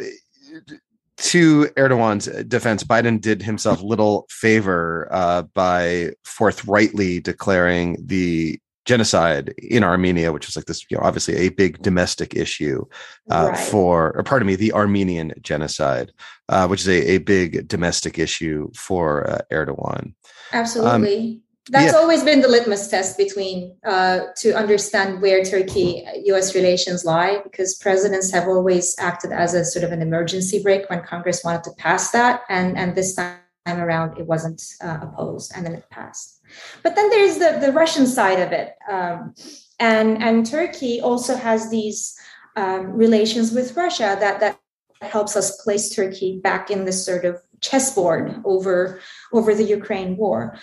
To 1.25 1.69
Erdogan's 1.77 2.27
defense, 2.45 2.83
Biden 2.83 3.21
did 3.21 3.43
himself 3.43 3.83
little 3.83 4.27
favor 4.31 5.07
uh, 5.11 5.43
by 5.43 6.13
forthrightly 6.25 7.21
declaring 7.21 7.99
the 8.03 8.59
genocide 8.91 9.55
in 9.59 9.85
Armenia, 9.85 10.33
which 10.33 10.49
is 10.49 10.57
like 10.57 10.65
this, 10.67 10.85
you 10.91 10.97
know, 10.97 11.05
obviously 11.05 11.37
a 11.37 11.49
big 11.51 11.81
domestic 11.81 12.35
issue 12.35 12.85
uh, 13.31 13.51
right. 13.53 13.59
for, 13.71 13.95
or 14.17 14.23
pardon 14.25 14.49
me, 14.51 14.57
the 14.57 14.73
Armenian 14.73 15.33
genocide, 15.43 16.09
uh, 16.49 16.67
which 16.67 16.81
is 16.81 16.89
a, 16.89 17.01
a 17.13 17.19
big 17.19 17.69
domestic 17.69 18.19
issue 18.19 18.69
for 18.75 19.31
uh, 19.31 19.39
Erdogan. 19.53 20.15
Absolutely. 20.53 21.19
Um, 21.19 21.43
That's 21.69 21.93
yeah. 21.93 22.01
always 22.01 22.25
been 22.25 22.41
the 22.41 22.49
litmus 22.49 22.89
test 22.89 23.17
between 23.17 23.77
uh, 23.87 24.19
to 24.43 24.49
understand 24.63 25.23
where 25.23 25.45
Turkey 25.45 26.05
U.S. 26.31 26.57
relations 26.57 27.05
lie, 27.05 27.39
because 27.45 27.77
presidents 27.77 28.33
have 28.33 28.49
always 28.49 28.97
acted 28.99 29.31
as 29.31 29.55
a 29.55 29.65
sort 29.65 29.85
of 29.85 29.93
an 29.93 30.03
emergency 30.03 30.59
brake 30.65 30.91
when 30.91 31.01
Congress 31.13 31.45
wanted 31.45 31.63
to 31.69 31.73
pass 31.87 32.11
that, 32.11 32.43
and 32.49 32.77
and 32.81 32.97
this 32.97 33.15
time 33.15 33.79
around 33.87 34.19
it 34.19 34.27
wasn't 34.27 34.61
uh, 34.83 34.99
opposed, 35.07 35.53
and 35.55 35.65
then 35.65 35.75
it 35.75 35.87
passed. 35.91 36.40
But 36.83 36.97
then 36.97 37.11
there's 37.11 37.39
the, 37.39 37.59
the 37.61 37.73
Russian 37.73 38.07
side 38.07 38.41
of 38.41 38.53
it. 38.53 38.75
Um, 38.89 39.35
and, 39.79 40.23
and 40.23 40.47
Turkey 40.47 41.01
also 41.01 41.37
has 41.37 41.71
these 41.71 42.17
um, 42.57 42.93
relations 42.93 43.53
with 43.53 43.77
Russia 43.77 44.17
that, 44.21 44.41
that 44.41 44.59
helps 45.01 45.37
us 45.37 45.63
place 45.63 45.95
Turkey 45.95 46.41
back 46.43 46.71
in 46.71 46.85
this 46.85 47.05
sort 47.05 47.25
of 47.25 47.41
chessboard 47.61 48.41
over, 48.45 49.01
over 49.33 49.55
the 49.55 49.65
Ukraine 49.65 50.17
war. 50.17 50.59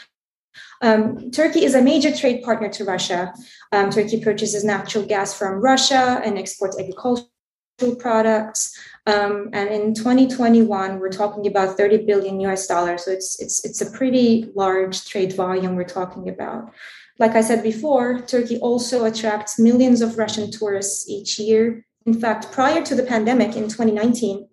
Um, 0.81 1.31
Turkey 1.31 1.65
is 1.65 1.75
a 1.75 1.81
major 1.81 2.15
trade 2.15 2.43
partner 2.43 2.69
to 2.69 2.83
Russia. 2.83 3.33
Um, 3.71 3.89
Turkey 3.89 4.21
purchases 4.21 4.63
natural 4.63 5.05
gas 5.05 5.33
from 5.33 5.55
Russia 5.55 6.21
and 6.23 6.37
exports 6.37 6.79
agricultural 6.79 7.29
products. 7.99 8.77
Um, 9.07 9.49
and 9.53 9.69
in 9.69 9.93
2021, 9.93 10.99
we're 10.99 11.09
talking 11.09 11.47
about 11.47 11.77
30 11.77 12.05
billion 12.05 12.41
US 12.41 12.67
dollars. 12.67 13.05
So 13.05 13.11
it's 13.11 13.39
it's 13.39 13.63
it's 13.63 13.81
a 13.81 13.89
pretty 13.89 14.51
large 14.53 15.05
trade 15.05 15.33
volume 15.33 15.75
we're 15.75 15.85
talking 15.85 16.27
about. 16.27 16.73
Like 17.17 17.31
I 17.31 17.41
said 17.41 17.63
before, 17.63 18.19
Turkey 18.19 18.59
also 18.59 19.05
attracts 19.05 19.57
millions 19.57 20.01
of 20.01 20.17
Russian 20.17 20.51
tourists 20.51 21.09
each 21.09 21.39
year. 21.39 21.85
In 22.05 22.19
fact, 22.19 22.51
prior 22.51 22.83
to 22.83 22.95
the 22.95 23.03
pandemic 23.03 23.55
in 23.55 23.69
2019, 23.69 24.47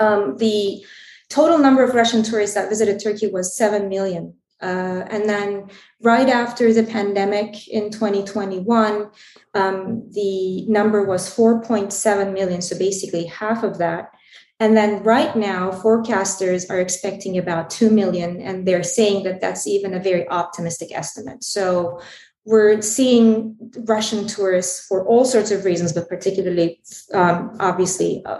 um, 0.00 0.36
the 0.36 0.84
total 1.30 1.58
number 1.58 1.82
of 1.82 1.94
Russian 1.94 2.22
tourists 2.24 2.54
that 2.56 2.68
visited 2.68 3.00
Turkey 3.00 3.28
was 3.28 3.56
7 3.56 3.88
million. 3.88 4.34
Uh, 4.62 5.04
and 5.10 5.28
then 5.28 5.68
right 6.00 6.28
after 6.28 6.72
the 6.72 6.82
pandemic 6.82 7.68
in 7.68 7.90
2021, 7.90 9.10
um, 9.54 10.08
the 10.12 10.66
number 10.66 11.04
was 11.04 11.34
4.7 11.34 12.32
million. 12.32 12.62
So 12.62 12.78
basically 12.78 13.26
half 13.26 13.62
of 13.62 13.78
that. 13.78 14.10
And 14.58 14.74
then 14.74 15.02
right 15.02 15.36
now, 15.36 15.70
forecasters 15.70 16.70
are 16.70 16.80
expecting 16.80 17.36
about 17.36 17.68
2 17.68 17.90
million, 17.90 18.40
and 18.40 18.66
they're 18.66 18.82
saying 18.82 19.24
that 19.24 19.42
that's 19.42 19.66
even 19.66 19.92
a 19.92 20.00
very 20.00 20.26
optimistic 20.30 20.88
estimate. 20.92 21.44
So 21.44 22.00
we're 22.46 22.80
seeing 22.80 23.56
Russian 23.86 24.28
tourists 24.28 24.86
for 24.86 25.04
all 25.04 25.24
sorts 25.24 25.50
of 25.50 25.64
reasons, 25.64 25.92
but 25.92 26.08
particularly, 26.08 26.80
um, 27.12 27.56
obviously, 27.58 28.22
uh, 28.24 28.38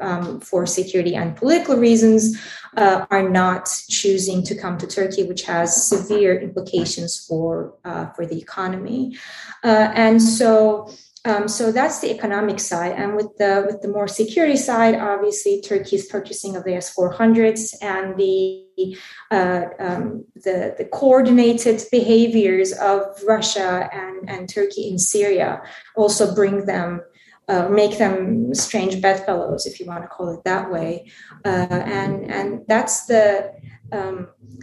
um, 0.00 0.40
for 0.40 0.66
security 0.66 1.14
and 1.14 1.36
political 1.36 1.76
reasons, 1.76 2.40
uh, 2.78 3.04
are 3.10 3.28
not 3.28 3.68
choosing 3.90 4.42
to 4.42 4.54
come 4.54 4.78
to 4.78 4.86
Turkey, 4.86 5.24
which 5.24 5.42
has 5.42 5.86
severe 5.86 6.40
implications 6.40 7.26
for 7.26 7.74
uh, 7.84 8.06
for 8.12 8.24
the 8.24 8.38
economy. 8.38 9.16
Uh, 9.62 9.92
and 9.94 10.20
so, 10.20 10.90
um, 11.28 11.48
so 11.48 11.72
that's 11.72 11.98
the 12.00 12.10
economic 12.16 12.58
side, 12.60 12.92
and 13.00 13.16
with 13.18 13.30
the 13.40 13.52
with 13.66 13.78
the 13.82 13.88
more 13.88 14.08
security 14.08 14.56
side, 14.56 14.94
obviously 14.94 15.60
Turkey's 15.60 16.06
purchasing 16.06 16.56
of 16.56 16.64
the 16.64 16.74
S 16.74 16.88
four 16.94 17.10
hundreds 17.10 17.76
and 17.82 18.16
the 18.16 18.96
uh, 19.30 19.62
um, 19.86 20.24
the 20.46 20.74
the 20.78 20.86
coordinated 21.00 21.78
behaviors 21.90 22.72
of 22.92 22.98
Russia 23.26 23.90
and 23.92 24.30
and 24.30 24.48
Turkey 24.48 24.88
in 24.88 24.98
Syria 24.98 25.62
also 25.96 26.34
bring 26.34 26.66
them. 26.66 27.00
Uh, 27.48 27.68
make 27.68 27.96
them 27.98 28.52
strange 28.52 29.00
bedfellows, 29.00 29.66
if 29.66 29.78
you 29.78 29.86
want 29.86 30.02
to 30.02 30.08
call 30.08 30.28
it 30.34 30.42
that 30.42 30.68
way, 30.68 31.08
uh, 31.44 31.78
and 32.00 32.28
and 32.28 32.48
that's 32.66 33.06
the 33.06 33.52
um, 33.92 34.16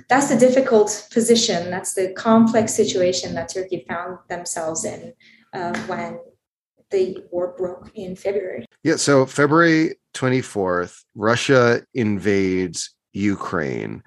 that's 0.09 0.27
the 0.27 0.37
difficult 0.37 1.07
position. 1.09 1.69
That's 1.69 1.93
the 1.93 2.11
complex 2.11 2.73
situation 2.73 3.35
that 3.35 3.53
Turkey 3.53 3.85
found 3.87 4.17
themselves 4.27 4.83
in 4.83 5.13
uh, 5.53 5.73
when 5.87 6.19
the 6.93 7.17
war 7.31 7.53
broke 7.57 7.91
in 7.95 8.15
February. 8.15 8.65
Yeah, 8.83 8.95
so 8.95 9.25
February 9.25 9.95
24th, 10.13 11.03
Russia 11.15 11.81
invades 11.93 12.95
Ukraine. 13.11 14.01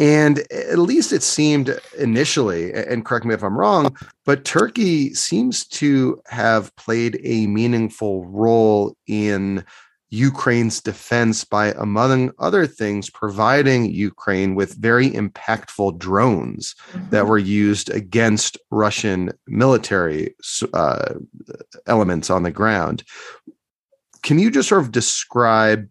And 0.00 0.38
at 0.52 0.78
least 0.78 1.12
it 1.12 1.24
seemed 1.24 1.76
initially, 1.98 2.72
and 2.72 3.04
correct 3.04 3.26
me 3.26 3.34
if 3.34 3.42
I'm 3.42 3.58
wrong, 3.58 3.96
but 4.24 4.44
Turkey 4.44 5.12
seems 5.12 5.66
to 5.66 6.22
have 6.28 6.74
played 6.76 7.20
a 7.24 7.48
meaningful 7.48 8.24
role 8.26 8.96
in 9.08 9.64
Ukraine's 10.10 10.80
defense 10.80 11.44
by, 11.44 11.72
among 11.72 12.32
other 12.38 12.66
things, 12.66 13.10
providing 13.10 13.92
Ukraine 13.92 14.54
with 14.54 14.74
very 14.74 15.10
impactful 15.10 15.98
drones 15.98 16.74
mm-hmm. 16.92 17.10
that 17.10 17.26
were 17.26 17.38
used 17.38 17.90
against 17.90 18.56
Russian 18.70 19.32
military 19.46 20.34
uh, 20.72 21.14
elements 21.86 22.30
on 22.30 22.42
the 22.42 22.50
ground. 22.50 23.04
Can 24.22 24.38
you 24.38 24.50
just 24.50 24.68
sort 24.68 24.82
of 24.82 24.92
describe 24.92 25.88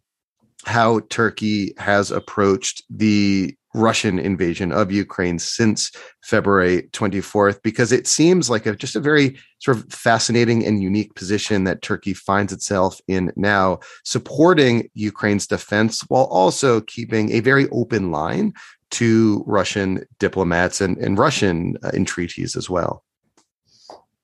how 0.66 1.00
Turkey 1.10 1.74
has 1.78 2.12
approached 2.12 2.84
the 2.90 3.57
Russian 3.78 4.20
invasion 4.20 4.72
of 4.72 4.92
Ukraine 4.92 5.40
since 5.40 5.92
February 6.24 6.90
24th, 6.94 7.62
because 7.64 7.92
it 7.92 8.08
seems 8.08 8.50
like 8.50 8.66
a, 8.66 8.76
just 8.76 8.96
a 8.96 9.00
very 9.00 9.38
sort 9.60 9.78
of 9.78 9.92
fascinating 9.92 10.66
and 10.66 10.82
unique 10.82 11.16
position 11.16 11.64
that 11.64 11.82
Turkey 11.82 12.14
finds 12.14 12.52
itself 12.52 13.00
in 13.08 13.32
now, 13.36 13.80
supporting 14.04 14.90
Ukraine's 14.94 15.48
defense 15.48 16.02
while 16.10 16.26
also 16.26 16.82
keeping 16.82 17.32
a 17.32 17.40
very 17.40 17.70
open 17.70 18.12
line 18.12 18.54
to 18.90 19.44
Russian 19.46 20.06
diplomats 20.20 20.82
and, 20.82 20.98
and 20.98 21.18
Russian 21.18 21.76
uh, 21.84 21.92
entreaties 21.94 22.56
as 22.56 22.70
well. 22.70 23.04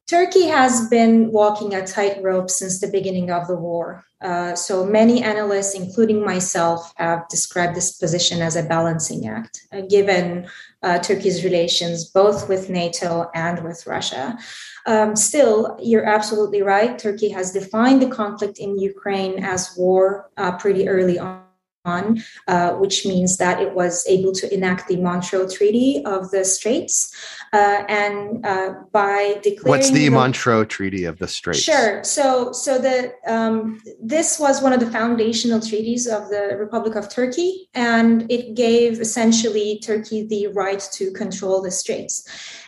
Turkey 0.09 0.47
has 0.47 0.89
been 0.89 1.31
walking 1.31 1.73
a 1.73 1.85
tightrope 1.85 2.49
since 2.49 2.81
the 2.81 2.87
beginning 2.87 3.31
of 3.31 3.47
the 3.47 3.55
war. 3.55 4.03
Uh, 4.21 4.53
so 4.55 4.85
many 4.85 5.23
analysts, 5.23 5.73
including 5.73 6.23
myself, 6.23 6.93
have 6.97 7.27
described 7.29 7.75
this 7.75 7.93
position 7.93 8.41
as 8.41 8.55
a 8.55 8.63
balancing 8.63 9.27
act, 9.27 9.61
uh, 9.71 9.81
given 9.81 10.47
uh, 10.81 10.99
Turkey's 10.99 11.43
relations 11.43 12.05
both 12.05 12.49
with 12.49 12.69
NATO 12.69 13.29
and 13.33 13.63
with 13.63 13.85
Russia. 13.87 14.37
Um, 14.85 15.15
still, 15.15 15.77
you're 15.81 16.05
absolutely 16.05 16.61
right. 16.61 16.99
Turkey 16.99 17.29
has 17.29 17.51
defined 17.51 18.01
the 18.01 18.09
conflict 18.09 18.59
in 18.59 18.77
Ukraine 18.77 19.43
as 19.43 19.73
war 19.77 20.29
uh, 20.37 20.57
pretty 20.57 20.87
early 20.89 21.17
on 21.19 21.42
on, 21.85 22.23
uh, 22.47 22.71
which 22.73 23.05
means 23.05 23.37
that 23.37 23.61
it 23.61 23.73
was 23.73 24.05
able 24.07 24.31
to 24.31 24.53
enact 24.53 24.87
the 24.87 24.95
Montreux 24.97 25.49
Treaty 25.49 26.03
of 26.05 26.31
the 26.31 26.45
Straits. 26.45 27.13
Uh, 27.51 27.83
and 27.89 28.45
uh, 28.45 28.73
by 28.91 29.39
declaring 29.43 29.69
what's 29.69 29.91
the, 29.91 30.07
the, 30.07 30.09
Montreux 30.09 30.65
Treaty 30.65 31.03
of 31.03 31.19
the 31.19 31.27
Straits? 31.27 31.61
Sure. 31.61 32.03
So, 32.03 32.51
so 32.51 32.79
the 32.79 33.13
um, 33.27 33.81
this 34.01 34.39
was 34.39 34.61
one 34.61 34.73
of 34.73 34.79
the 34.79 34.89
foundational 34.89 35.59
treaties 35.59 36.07
of 36.07 36.29
the 36.29 36.55
Republic 36.57 36.95
of 36.95 37.09
Turkey, 37.09 37.69
and 37.73 38.31
it 38.31 38.55
gave 38.55 38.99
essentially 38.99 39.79
Turkey 39.79 40.25
the 40.25 40.47
right 40.47 40.79
to 40.93 41.11
control 41.11 41.61
the 41.61 41.71
Straits. 41.71 42.25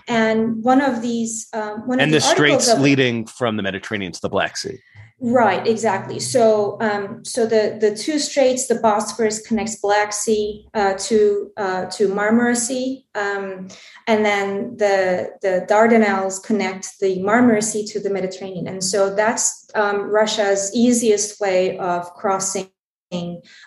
And 0.07 0.63
one 0.63 0.81
of 0.81 1.01
these, 1.01 1.47
um, 1.53 1.87
one 1.87 1.99
and 1.99 2.13
of 2.13 2.21
the, 2.21 2.27
the 2.27 2.35
Straits 2.35 2.77
leading 2.77 3.25
from 3.25 3.57
the 3.57 3.63
Mediterranean 3.63 4.11
to 4.11 4.21
the 4.21 4.29
Black 4.29 4.57
Sea. 4.57 4.77
Right, 5.27 5.65
exactly. 5.65 6.19
So, 6.19 6.77
um, 6.81 7.25
so 7.25 7.47
the 7.47 7.79
the 7.81 7.95
two 7.95 8.19
straits, 8.19 8.67
the 8.67 8.75
Bosphorus 8.75 9.41
connects 9.41 9.75
Black 9.77 10.13
Sea 10.13 10.67
uh, 10.75 10.93
to 10.99 11.51
uh, 11.57 11.85
to 11.85 12.09
Marmara 12.09 12.55
Sea, 12.55 13.07
um, 13.15 13.67
and 14.05 14.23
then 14.23 14.77
the 14.77 15.31
the 15.41 15.65
Dardanelles 15.67 16.43
connect 16.43 16.99
the 16.99 17.17
Marmara 17.23 17.63
Sea 17.63 17.87
to 17.87 17.99
the 17.99 18.11
Mediterranean, 18.11 18.67
and 18.67 18.83
so 18.83 19.15
that's 19.15 19.67
um, 19.73 20.11
Russia's 20.11 20.69
easiest 20.75 21.41
way 21.41 21.79
of 21.79 22.13
crossing 22.13 22.69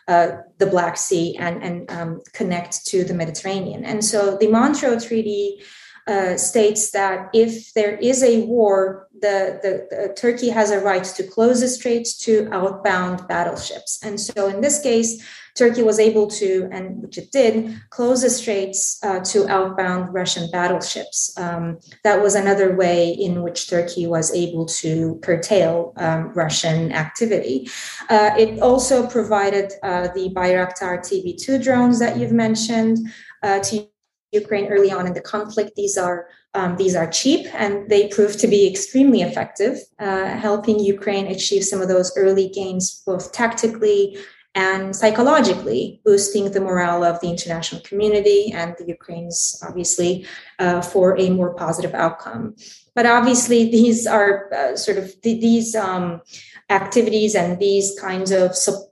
uh, 0.07 0.29
the 0.59 0.67
Black 0.67 0.97
Sea 0.97 1.37
and 1.39 1.61
and 1.65 1.91
um, 1.91 2.23
connect 2.35 2.87
to 2.87 3.03
the 3.03 3.15
Mediterranean. 3.15 3.85
And 3.85 4.05
so 4.05 4.37
the 4.37 4.47
Montreux 4.47 5.01
Treaty 5.01 5.61
uh, 6.09 6.37
states 6.37 6.91
that 6.93 7.29
if 7.35 7.73
there 7.75 7.97
is 7.97 8.23
a 8.23 8.41
war, 8.47 9.09
the, 9.21 9.59
the, 9.63 9.87
the, 9.91 10.15
Turkey 10.15 10.49
has 10.49 10.71
a 10.71 10.81
right 10.81 11.05
to 11.05 11.23
close 11.23 11.61
the 11.61 11.69
straits 11.69 12.17
to 12.19 12.49
outbound 12.51 13.29
battleships. 13.29 13.99
And 14.03 14.19
so 14.19 14.49
in 14.49 14.63
this 14.63 14.81
case, 14.81 15.23
Turkey 15.55 15.83
was 15.83 15.99
able 15.99 16.29
to, 16.29 16.69
and 16.73 17.03
which 17.03 17.19
it 17.19 17.31
did, 17.33 17.79
close 17.91 18.23
the 18.23 18.31
straits 18.31 18.99
uh, 19.03 19.21
to 19.21 19.47
outbound 19.49 20.15
Russian 20.15 20.49
battleships. 20.51 21.37
Um, 21.37 21.79
that 22.05 22.23
was 22.23 22.37
another 22.37 22.77
way 22.77 23.11
in 23.11 23.43
which 23.43 23.69
Turkey 23.69 24.07
was 24.07 24.33
able 24.33 24.67
to 24.67 25.19
curtail 25.23 25.93
um, 25.97 26.33
Russian 26.33 26.93
activity. 26.93 27.69
Uh, 28.09 28.31
it 28.39 28.61
also 28.61 29.07
provided 29.07 29.73
uh, 29.83 30.09
the 30.15 30.31
Bayraktar 30.31 31.01
TB 31.01 31.43
2 31.43 31.59
drones 31.59 31.99
that 31.99 32.17
you've 32.17 32.33
mentioned 32.33 32.99
uh, 33.43 33.59
to 33.61 33.89
Ukraine 34.33 34.67
early 34.67 34.91
on 34.91 35.07
in 35.07 35.15
the 35.15 35.21
conflict. 35.21 35.73
These 35.77 35.97
are 35.97 36.29
um, 36.55 36.77
these 36.77 36.97
are 36.97 37.07
cheap 37.11 37.47
and 37.55 37.89
they 37.89 38.09
proved 38.09 38.39
to 38.41 38.49
be 38.49 38.67
extremely 38.67 39.23
effective, 39.23 39.79
uh, 39.99 40.29
helping 40.29 40.79
Ukraine 40.81 41.27
achieve 41.27 41.63
some 41.65 41.81
of 41.81 41.89
those 41.89 42.17
early 42.17 42.49
gains, 42.49 43.03
both 43.07 43.33
tactically 43.33 44.19
and 44.55 44.97
psychologically, 44.97 46.01
boosting 46.05 46.51
the 46.51 46.61
morale 46.61 47.05
of 47.05 47.21
the 47.21 47.29
international 47.29 47.81
community 47.83 48.51
and 48.53 48.75
the 48.79 48.87
Ukrainians, 48.87 49.63
obviously, 49.67 50.27
uh, 50.59 50.81
for 50.81 51.17
a 51.19 51.31
more 51.31 51.55
positive 51.55 51.95
outcome. 51.95 52.57
But 52.95 53.07
obviously, 53.07 53.71
these 53.71 54.07
are 54.07 54.53
uh, 54.53 54.75
sort 54.75 54.99
of 54.99 55.05
th- 55.23 55.41
these 55.41 55.77
um, 55.77 56.23
activities 56.71 57.35
and 57.37 57.61
these 57.61 57.97
kinds 58.01 58.33
of 58.33 58.57
su- 58.57 58.89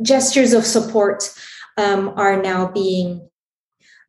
gestures 0.00 0.52
of 0.54 0.64
support 0.64 1.30
um, 1.76 2.12
are 2.16 2.42
now 2.42 2.66
being 2.66 3.28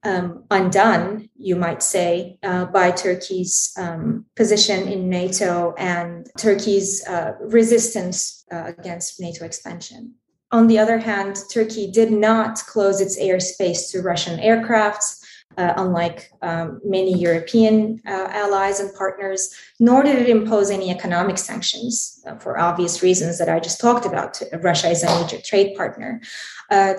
um, 0.04 0.44
undone, 0.52 1.30
you 1.38 1.56
might 1.56 1.82
say, 1.82 2.38
uh, 2.44 2.66
by 2.66 2.92
Turkey's 2.92 3.74
um, 3.78 4.26
position 4.36 4.88
in 4.88 5.10
NATO 5.10 5.74
and 5.78 6.30
Turkey's 6.38 7.06
uh, 7.08 7.34
resistance 7.40 8.46
uh, 8.52 8.66
against 8.78 9.20
NATO 9.20 9.46
expansion. 9.46 10.16
On 10.52 10.68
the 10.68 10.78
other 10.78 11.00
hand, 11.00 11.38
Turkey 11.52 11.90
did 11.90 12.12
not 12.12 12.58
close 12.60 13.02
its 13.02 13.20
airspace 13.20 13.92
to 13.92 14.02
Russian 14.02 14.40
aircrafts. 14.40 15.20
Uh, 15.56 15.72
unlike 15.78 16.32
um, 16.42 16.82
many 16.84 17.16
European 17.16 18.02
uh, 18.08 18.28
allies 18.32 18.80
and 18.80 18.92
partners, 18.96 19.54
nor 19.80 20.02
did 20.02 20.18
it 20.18 20.28
impose 20.28 20.72
any 20.72 20.90
economic 20.90 21.38
sanctions 21.38 22.24
uh, 22.26 22.36
for 22.38 22.58
obvious 22.58 23.04
reasons 23.04 23.38
that 23.38 23.50
I 23.50 23.60
just 23.60 23.80
talked 23.80 24.04
about. 24.04 24.42
Russia 24.64 24.90
is 24.90 25.04
a 25.04 25.22
major 25.22 25.40
trade 25.40 25.76
partner. 25.78 26.20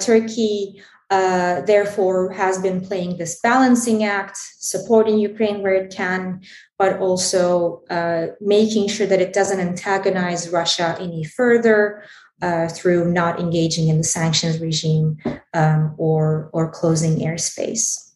Turkey 0.01 0.81
uh, 1.11 1.61
therefore 1.62 2.33
has 2.33 2.59
been 2.61 2.81
playing 2.81 3.17
this 3.17 3.40
balancing 3.40 4.05
act, 4.05 4.37
supporting 4.59 5.19
Ukraine 5.19 5.62
where 5.62 5.75
it 5.75 5.95
can, 5.95 6.40
but 6.79 6.99
also 6.99 7.83
uh, 7.90 8.29
making 8.40 8.88
sure 8.88 9.07
that 9.07 9.21
it 9.21 9.33
doesn't 9.33 9.61
antagonize 9.61 10.49
Russia 10.51 10.97
any 10.99 11.25
further 11.25 12.03
uh, 12.43 12.69
through 12.69 13.12
not 13.12 13.38
engaging 13.38 13.88
in 13.88 13.99
the 13.99 14.05
sanctions 14.05 14.59
regime 14.59 15.17
um, 15.55 15.95
or 15.99 16.51
or 16.53 16.71
closing 16.71 17.19
airspace. 17.19 18.12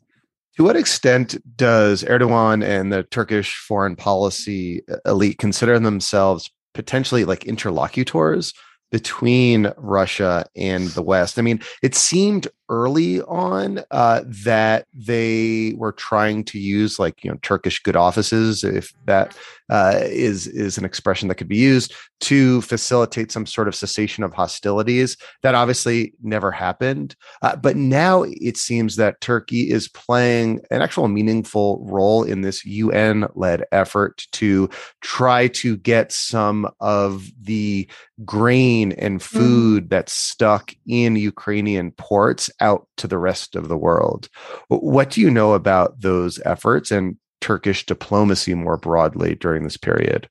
To 0.56 0.64
what 0.64 0.76
extent 0.76 1.36
does 1.56 2.02
Erdogan 2.02 2.64
and 2.64 2.92
the 2.92 3.04
Turkish 3.04 3.56
foreign 3.56 3.94
policy 3.94 4.82
elite 5.06 5.38
consider 5.38 5.78
themselves 5.78 6.50
potentially 6.74 7.24
like 7.24 7.44
interlocutors 7.44 8.52
between 8.90 9.72
Russia 9.76 10.46
and 10.56 10.88
the 10.88 11.02
West. 11.02 11.38
I 11.38 11.42
mean, 11.42 11.60
it 11.82 11.94
seemed 11.94 12.48
early 12.68 13.20
on 13.22 13.80
uh, 13.90 14.22
that 14.26 14.86
they 14.94 15.74
were 15.76 15.92
trying 15.92 16.44
to 16.44 16.58
use 16.58 16.98
like 16.98 17.24
you 17.24 17.30
know 17.30 17.38
Turkish 17.42 17.82
good 17.82 17.96
offices, 17.96 18.64
if 18.64 18.92
that 19.06 19.36
uh, 19.70 20.00
is 20.02 20.46
is 20.46 20.78
an 20.78 20.84
expression 20.84 21.28
that 21.28 21.34
could 21.34 21.48
be 21.48 21.56
used 21.56 21.94
to 22.20 22.60
facilitate 22.62 23.30
some 23.30 23.46
sort 23.46 23.68
of 23.68 23.74
cessation 23.74 24.24
of 24.24 24.32
hostilities. 24.32 25.16
That 25.42 25.54
obviously 25.54 26.14
never 26.22 26.50
happened, 26.50 27.14
uh, 27.42 27.56
but 27.56 27.76
now 27.76 28.24
it 28.26 28.56
seems 28.56 28.96
that 28.96 29.20
Turkey 29.20 29.70
is 29.70 29.88
playing 29.88 30.60
an 30.70 30.82
actual 30.82 31.08
meaningful 31.08 31.84
role 31.88 32.24
in 32.24 32.40
this 32.40 32.64
UN-led 32.64 33.64
effort 33.72 34.26
to 34.32 34.68
try 35.00 35.48
to 35.48 35.76
get 35.76 36.12
some 36.12 36.68
of 36.80 37.30
the 37.40 37.88
grain 38.24 38.92
and 38.92 39.20
mm-hmm. 39.20 39.38
food 39.38 39.84
mm. 39.84 39.88
that's 39.90 40.12
stuck 40.12 40.72
in 40.86 41.16
Ukrainian 41.16 41.92
ports 41.92 42.50
out 42.60 42.86
to 42.96 43.06
the 43.06 43.18
rest 43.18 43.56
of 43.56 43.68
the 43.68 43.76
world. 43.76 44.28
What 44.68 45.10
do 45.10 45.20
you 45.20 45.30
know 45.30 45.54
about 45.54 46.00
those 46.00 46.40
efforts 46.44 46.90
and 46.90 47.16
Turkish 47.40 47.86
diplomacy 47.86 48.54
more 48.54 48.76
broadly 48.76 49.34
during 49.34 49.64
this 49.64 49.76
period? 49.76 50.28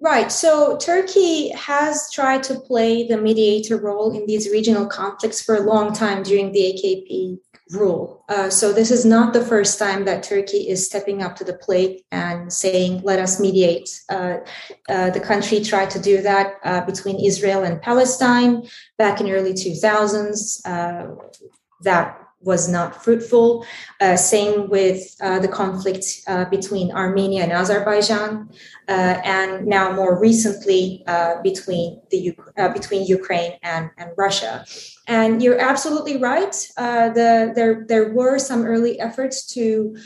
Right. 0.00 0.30
So 0.30 0.76
Turkey 0.76 1.48
has 1.50 2.08
tried 2.12 2.44
to 2.44 2.60
play 2.60 3.08
the 3.08 3.18
mediator 3.18 3.76
role 3.76 4.16
in 4.16 4.26
these 4.26 4.48
regional 4.48 4.86
conflicts 4.86 5.42
for 5.42 5.56
a 5.56 5.62
long 5.62 5.92
time 5.92 6.22
during 6.22 6.52
the 6.52 6.60
AKP 6.60 7.38
rule. 7.70 8.24
Uh, 8.28 8.48
so 8.48 8.72
this 8.72 8.92
is 8.92 9.04
not 9.04 9.32
the 9.32 9.44
first 9.44 9.76
time 9.78 10.04
that 10.04 10.22
Turkey 10.22 10.68
is 10.68 10.86
stepping 10.86 11.22
up 11.22 11.34
to 11.36 11.44
the 11.44 11.54
plate 11.54 12.04
and 12.12 12.52
saying, 12.52 13.02
"Let 13.02 13.18
us 13.18 13.40
mediate." 13.40 13.90
Uh, 14.08 14.38
uh, 14.88 15.10
the 15.10 15.20
country 15.20 15.60
tried 15.60 15.90
to 15.90 15.98
do 15.98 16.22
that 16.22 16.54
uh, 16.64 16.82
between 16.82 17.18
Israel 17.18 17.64
and 17.64 17.82
Palestine 17.82 18.68
back 18.98 19.20
in 19.20 19.28
early 19.28 19.52
2000s. 19.52 20.62
Uh, 20.64 21.16
that 21.82 22.27
was 22.40 22.68
not 22.68 23.02
fruitful. 23.02 23.66
Uh, 24.00 24.16
same 24.16 24.68
with 24.68 25.16
uh, 25.20 25.38
the 25.40 25.48
conflict 25.48 26.04
uh, 26.28 26.44
between 26.44 26.92
Armenia 26.92 27.42
and 27.42 27.52
Azerbaijan, 27.52 28.48
uh, 28.88 29.20
and 29.24 29.66
now 29.66 29.92
more 29.92 30.18
recently 30.18 31.02
uh, 31.08 31.42
between 31.42 32.00
the 32.10 32.36
uh, 32.56 32.68
between 32.68 33.04
Ukraine 33.06 33.54
and, 33.62 33.90
and 33.98 34.10
Russia. 34.16 34.64
And 35.08 35.42
you're 35.42 35.58
absolutely 35.58 36.18
right. 36.18 36.52
the 36.76 37.52
there 37.56 37.84
there 37.88 38.12
were 38.12 38.38
some 38.38 38.64
early 38.64 39.00
efforts 39.00 39.46
to 39.54 39.96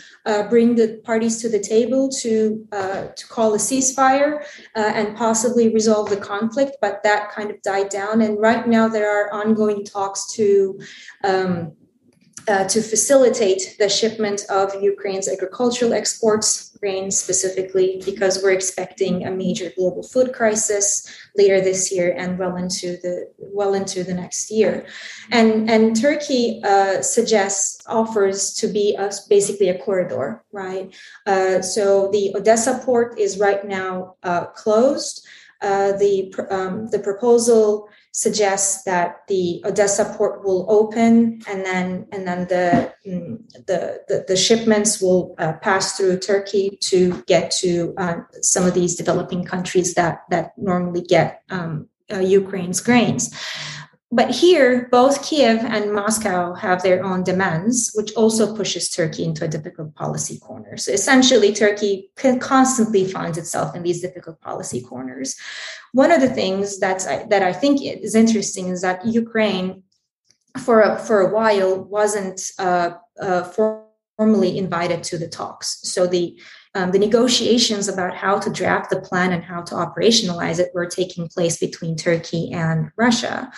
bring 0.49 0.77
the 0.77 1.01
parties 1.05 1.43
to 1.43 1.49
the 1.49 1.59
table 1.59 2.09
to 2.23 2.67
to 2.71 3.27
call 3.29 3.53
a 3.55 3.59
ceasefire 3.59 4.45
and 4.77 5.17
possibly 5.17 5.75
resolve 5.75 6.09
the 6.09 6.17
conflict, 6.17 6.77
but 6.81 7.03
that 7.03 7.31
kind 7.33 7.51
of 7.51 7.61
died 7.63 7.89
down. 7.89 8.23
And 8.23 8.39
right 8.39 8.67
now 8.67 8.87
there 8.89 9.11
are 9.11 9.33
ongoing 9.35 9.85
talks 9.85 10.33
to 10.35 10.79
um, 11.25 11.73
uh, 12.49 12.65
to 12.65 12.83
facilitate 12.83 13.77
the 13.79 13.89
shipment 13.89 14.45
of 14.51 14.75
Ukraine's 14.83 15.29
agricultural 15.29 15.93
exports, 15.93 16.77
grain 16.81 17.11
specifically, 17.11 18.03
because 18.05 18.43
we're 18.43 18.53
expecting 18.53 19.25
a 19.25 19.31
major 19.31 19.71
global 19.77 20.03
food 20.03 20.33
crisis 20.33 21.09
later 21.37 21.61
this 21.61 21.93
year 21.93 22.13
and 22.17 22.39
well 22.39 22.57
into 22.57 22.97
the 23.03 23.31
well 23.39 23.75
into 23.75 24.03
the 24.03 24.15
next 24.15 24.51
year. 24.51 24.87
And 25.31 25.71
and 25.71 26.01
Turkey 26.01 26.61
uh, 26.65 27.03
suggests 27.03 27.83
offers 27.87 28.55
to 28.55 28.67
be 28.67 28.97
a, 28.97 29.11
basically 29.29 29.69
a 29.69 29.79
corridor, 29.79 30.43
right? 30.53 30.93
Uh, 31.27 31.63
so 31.63 32.11
the 32.11 32.35
Odessa 32.35 32.81
port 32.85 33.19
is 33.19 33.39
right 33.39 33.65
now 33.65 34.17
uh, 34.23 34.47
closed. 34.47 35.27
Uh, 35.63 35.93
the 35.93 36.35
um, 36.51 36.89
the 36.89 36.99
proposal 36.99 37.89
suggests 38.13 38.85
that 38.85 39.27
the 39.27 39.63
Odessa 39.65 40.05
port 40.17 40.45
will 40.45 40.67
open, 40.69 41.41
and 41.49 41.65
then 41.65 42.07
and 42.13 42.27
then 42.27 42.47
the 42.49 42.93
mm, 43.07 43.39
the 43.67 44.03
the, 44.09 44.25
the 44.29 44.37
shipments 44.37 45.01
will 45.01 45.35
uh, 45.39 45.55
pass 45.55 45.97
through 45.97 46.19
Turkey 46.19 46.79
to 46.83 47.23
get 47.27 47.51
to 47.51 47.95
uh, 47.97 48.17
some 48.43 48.67
of 48.67 48.75
these 48.75 48.97
developing 48.97 49.45
countries 49.45 49.95
that 49.95 50.23
that 50.31 50.53
normally 50.57 51.03
get 51.03 51.43
um, 51.51 51.89
uh, 52.13 52.19
Ukraine's 52.19 52.81
grains. 52.81 53.35
But 54.15 54.31
here, 54.31 54.89
both 54.91 55.25
Kiev 55.27 55.65
and 55.65 55.95
Moscow 55.95 56.53
have 56.53 56.83
their 56.83 57.03
own 57.03 57.25
demands, 57.25 57.91
which 57.95 58.13
also 58.13 58.55
pushes 58.55 58.91
Turkey 58.91 59.25
into 59.25 59.47
a 59.47 59.49
difficult 59.49 59.95
policy 59.95 60.39
corner. 60.39 60.77
So 60.77 60.93
essentially, 60.93 61.55
Turkey 61.55 62.11
constantly 62.41 63.07
finds 63.07 63.39
itself 63.39 63.75
in 63.75 63.83
these 63.83 64.03
difficult 64.03 64.39
policy 64.43 64.83
corners. 64.83 65.35
One 65.93 66.13
of 66.13 66.21
the 66.21 66.29
things 66.29 66.79
that's, 66.79 67.07
that 67.07 67.43
I 67.43 67.55
think 67.55 67.81
is 67.83 68.15
interesting 68.15 68.69
is 68.69 68.83
that 68.83 69.07
Ukraine, 69.07 69.83
for 70.59 70.83
a, 70.83 70.99
for 70.99 71.21
a 71.21 71.33
while, 71.33 71.83
wasn't 71.83 72.51
uh, 72.59 72.91
uh, 73.19 73.45
formally 74.19 74.59
invited 74.59 75.03
to 75.05 75.17
the 75.17 75.29
talks. 75.29 75.81
So 75.85 76.07
the 76.07 76.39
um, 76.75 76.91
the 76.91 76.99
negotiations 76.99 77.87
about 77.87 78.17
how 78.17 78.39
to 78.39 78.49
draft 78.49 78.89
the 78.89 78.99
plan 78.99 79.31
and 79.35 79.45
how 79.45 79.61
to 79.61 79.75
operationalize 79.75 80.59
it 80.59 80.71
were 80.73 80.87
taking 80.87 81.29
place 81.29 81.59
between 81.59 81.97
Turkey 81.97 82.51
and 82.51 82.91
Russia. 82.97 83.53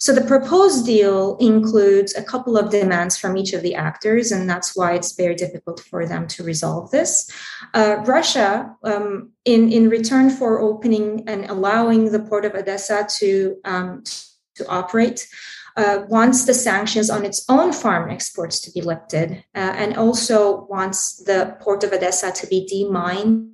So 0.00 0.14
the 0.14 0.24
proposed 0.24 0.86
deal 0.86 1.36
includes 1.36 2.16
a 2.16 2.22
couple 2.22 2.56
of 2.56 2.70
demands 2.70 3.18
from 3.18 3.36
each 3.36 3.52
of 3.52 3.60
the 3.60 3.74
actors, 3.74 4.32
and 4.32 4.48
that's 4.48 4.74
why 4.74 4.94
it's 4.94 5.12
very 5.12 5.34
difficult 5.34 5.80
for 5.80 6.06
them 6.06 6.26
to 6.28 6.42
resolve 6.42 6.90
this. 6.90 7.30
Uh, 7.74 7.96
Russia, 8.06 8.74
um, 8.82 9.32
in 9.44 9.70
in 9.70 9.90
return 9.90 10.30
for 10.30 10.58
opening 10.58 11.28
and 11.28 11.44
allowing 11.50 12.12
the 12.12 12.18
port 12.18 12.46
of 12.46 12.54
Odessa 12.54 13.06
to 13.18 13.56
um, 13.64 14.02
to 14.54 14.66
operate. 14.68 15.28
Uh, 15.76 16.04
wants 16.08 16.46
the 16.46 16.52
sanctions 16.52 17.08
on 17.08 17.24
its 17.24 17.44
own 17.48 17.72
farm 17.72 18.10
exports 18.10 18.60
to 18.60 18.72
be 18.72 18.80
lifted, 18.80 19.44
uh, 19.54 19.72
and 19.82 19.96
also 19.96 20.66
wants 20.68 21.22
the 21.24 21.56
port 21.60 21.84
of 21.84 21.92
Odessa 21.92 22.32
to 22.32 22.46
be 22.48 22.66
demined. 22.66 23.52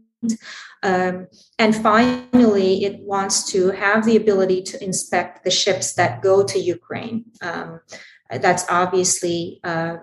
Um, 0.83 1.27
and 1.59 1.75
finally, 1.75 2.85
it 2.85 3.01
wants 3.01 3.51
to 3.53 3.71
have 3.71 4.05
the 4.05 4.17
ability 4.17 4.63
to 4.63 4.85
inspect 4.85 5.45
the 5.45 5.51
ships 5.51 5.95
that 5.95 6.23
go 6.23 6.45
to 6.45 6.59
Ukraine. 6.59 7.25
Um, 7.43 7.81
that's 8.31 8.65
obviously 8.69 9.61
uh, 9.65 9.97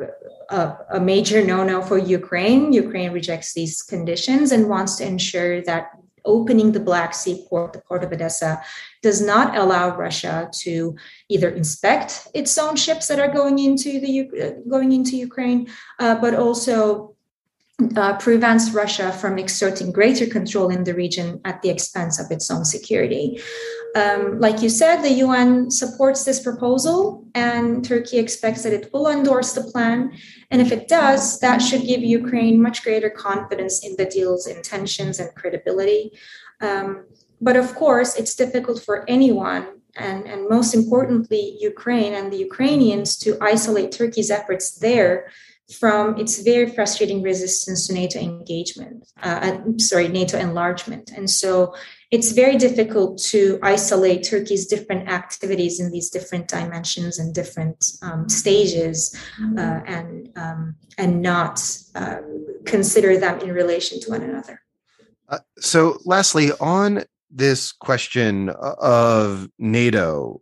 a, 0.50 0.78
a, 0.94 1.00
major 1.00 1.46
no-no 1.46 1.82
for 1.82 1.98
Ukraine. 1.98 2.72
Ukraine 2.72 3.12
rejects 3.12 3.54
these 3.54 3.82
conditions 3.82 4.52
and 4.52 4.70
wants 4.70 4.96
to 4.98 5.06
ensure 5.06 5.62
that 5.64 5.92
opening 6.26 6.72
the 6.72 6.80
Black 6.80 7.14
Sea 7.14 7.46
port, 7.50 7.74
the 7.74 7.80
port 7.80 8.04
of 8.04 8.12
Odessa, 8.12 8.62
does 9.02 9.22
not 9.22 9.58
allow 9.58 9.96
Russia 9.96 10.50
to 10.62 10.96
either 11.30 11.50
inspect 11.50 12.28
its 12.34 12.58
own 12.58 12.76
ships 12.76 13.08
that 13.08 13.20
are 13.20 13.32
going 13.32 13.60
into 13.60 14.00
the 14.00 14.30
uh, 14.42 14.70
going 14.70 14.94
into 14.94 15.18
Ukraine, 15.18 15.68
uh, 16.00 16.16
but 16.16 16.34
also 16.34 17.13
uh, 17.96 18.18
prevents 18.18 18.72
Russia 18.72 19.12
from 19.12 19.40
exerting 19.40 19.92
greater 19.92 20.28
control 20.28 20.70
in 20.70 20.84
the 20.84 20.94
region 20.94 21.42
at 21.44 21.62
the 21.62 21.70
expense 21.70 22.20
of 22.20 22.30
its 22.30 22.52
own 22.52 22.64
security. 22.64 23.42
Um, 23.96 24.40
like 24.40 24.62
you 24.62 24.70
said, 24.70 25.02
the 25.02 25.14
UN 25.26 25.72
supports 25.72 26.24
this 26.24 26.40
proposal, 26.40 27.26
and 27.34 27.84
Turkey 27.84 28.18
expects 28.18 28.64
that 28.64 28.74
it 28.74 28.92
will 28.94 29.08
endorse 29.08 29.54
the 29.54 29.64
plan. 29.64 30.14
And 30.52 30.62
if 30.62 30.72
it 30.72 30.88
does, 30.88 31.40
that 31.40 31.62
should 31.62 31.82
give 31.82 32.02
Ukraine 32.02 32.62
much 32.62 32.84
greater 32.84 33.10
confidence 33.10 33.84
in 33.84 33.96
the 33.98 34.06
deal's 34.06 34.46
intentions 34.48 35.20
and 35.20 35.34
credibility. 35.36 36.12
Um, 36.62 37.06
but 37.42 37.56
of 37.56 37.74
course, 37.76 38.16
it's 38.16 38.36
difficult 38.36 38.82
for 38.84 39.04
anyone, 39.10 39.82
and, 39.96 40.26
and 40.26 40.48
most 40.48 40.74
importantly, 40.74 41.58
Ukraine 41.60 42.14
and 42.14 42.32
the 42.32 42.38
Ukrainians, 42.38 43.18
to 43.18 43.38
isolate 43.42 43.92
Turkey's 43.92 44.32
efforts 44.32 44.72
there 44.78 45.28
from 45.72 46.18
its 46.18 46.42
very 46.42 46.70
frustrating 46.70 47.22
resistance 47.22 47.88
to 47.88 47.94
NATO 47.94 48.20
engagement, 48.20 49.10
uh, 49.22 49.60
sorry, 49.78 50.08
NATO 50.08 50.38
enlargement. 50.38 51.12
And 51.16 51.30
so 51.30 51.74
it's 52.12 52.34
very 52.34 52.58
difficult 52.58 53.18
to 53.30 53.60
isolate 53.64 54.24
Turkey's 54.24 54.68
different 54.68 55.10
activities 55.10 55.80
in 55.80 55.92
these 55.92 56.10
different 56.10 56.48
dimensions 56.48 57.18
and 57.18 57.34
different 57.34 57.86
um, 58.02 58.28
stages 58.30 59.18
uh, 59.58 59.80
and, 59.88 60.30
um, 60.36 60.76
and 60.98 61.22
not 61.22 61.60
uh, 61.96 62.18
consider 62.66 63.18
them 63.18 63.40
in 63.40 63.52
relation 63.52 64.00
to 64.02 64.12
one 64.12 64.22
another. 64.22 64.62
Uh, 65.30 65.40
so, 65.58 65.98
lastly, 66.06 66.52
on 66.60 67.04
this 67.32 67.72
question 67.72 68.50
of 68.50 69.50
NATO, 69.58 70.42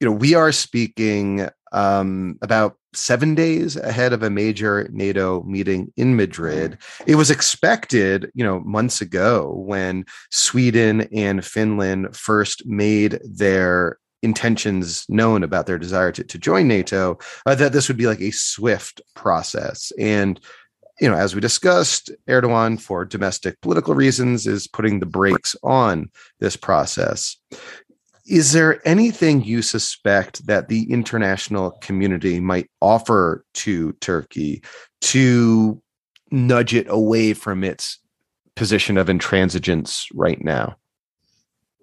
you 0.00 0.08
know, 0.08 0.12
we 0.12 0.34
are 0.34 0.50
speaking 0.50 1.48
um, 1.72 2.38
about 2.42 2.76
seven 2.96 3.34
days 3.34 3.76
ahead 3.76 4.12
of 4.12 4.22
a 4.22 4.30
major 4.30 4.88
NATO 4.92 5.42
meeting 5.42 5.92
in 5.96 6.16
Madrid. 6.16 6.78
It 7.06 7.16
was 7.16 7.30
expected, 7.30 8.30
you 8.34 8.44
know, 8.44 8.60
months 8.60 9.00
ago 9.00 9.52
when 9.56 10.04
Sweden 10.30 11.08
and 11.12 11.44
Finland 11.44 12.16
first 12.16 12.66
made 12.66 13.20
their 13.24 13.98
intentions 14.22 15.04
known 15.08 15.42
about 15.42 15.66
their 15.66 15.78
desire 15.78 16.10
to, 16.12 16.24
to 16.24 16.38
join 16.38 16.66
NATO, 16.66 17.18
uh, 17.44 17.54
that 17.54 17.72
this 17.72 17.88
would 17.88 17.96
be 17.96 18.06
like 18.06 18.20
a 18.20 18.32
swift 18.32 19.00
process. 19.14 19.92
And 19.98 20.40
you 21.00 21.08
know, 21.10 21.16
as 21.16 21.34
we 21.34 21.40
discussed, 21.40 22.10
Erdogan, 22.26 22.80
for 22.80 23.04
domestic 23.04 23.60
political 23.60 23.94
reasons, 23.94 24.46
is 24.46 24.66
putting 24.66 24.98
the 24.98 25.06
brakes 25.06 25.54
on 25.62 26.10
this 26.40 26.56
process. 26.56 27.36
Is 28.28 28.52
there 28.52 28.86
anything 28.86 29.44
you 29.44 29.62
suspect 29.62 30.46
that 30.46 30.68
the 30.68 30.90
international 30.90 31.72
community 31.80 32.40
might 32.40 32.68
offer 32.80 33.44
to 33.54 33.92
Turkey 34.00 34.62
to 35.02 35.80
nudge 36.30 36.74
it 36.74 36.86
away 36.88 37.34
from 37.34 37.62
its 37.62 38.00
position 38.56 38.96
of 38.96 39.06
intransigence 39.06 40.06
right 40.14 40.42
now? 40.42 40.76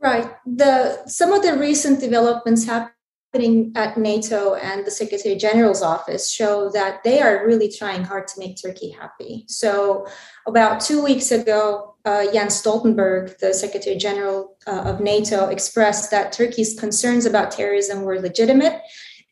Right. 0.01 0.29
The 0.45 1.05
some 1.07 1.31
of 1.31 1.43
the 1.43 1.57
recent 1.57 2.01
developments 2.01 2.65
happening 2.65 3.71
at 3.75 3.97
NATO 3.97 4.55
and 4.55 4.85
the 4.85 4.91
Secretary 4.91 5.35
General's 5.35 5.81
office 5.81 6.29
show 6.29 6.69
that 6.71 7.03
they 7.03 7.21
are 7.21 7.47
really 7.47 7.71
trying 7.71 8.03
hard 8.03 8.27
to 8.27 8.39
make 8.39 8.61
Turkey 8.61 8.89
happy. 8.89 9.45
So, 9.47 10.05
about 10.45 10.81
two 10.81 11.01
weeks 11.01 11.31
ago, 11.31 11.92
uh, 12.05 12.31
Jens 12.31 12.61
Stoltenberg, 12.61 13.37
the 13.39 13.53
Secretary 13.53 13.95
General 13.95 14.57
uh, 14.67 14.81
of 14.85 14.99
NATO, 14.99 15.47
expressed 15.47 16.11
that 16.11 16.33
Turkey's 16.33 16.77
concerns 16.77 17.25
about 17.25 17.51
terrorism 17.51 18.01
were 18.01 18.19
legitimate 18.19 18.81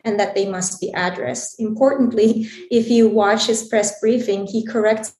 and 0.03 0.19
that 0.19 0.34
they 0.36 0.49
must 0.49 0.79
be 0.81 0.91
addressed. 0.95 1.60
Importantly, 1.60 2.49
if 2.71 2.89
you 2.89 3.07
watch 3.07 3.47
his 3.47 3.63
press 3.67 3.99
briefing, 3.99 4.47
he 4.47 4.65
corrects 4.65 5.13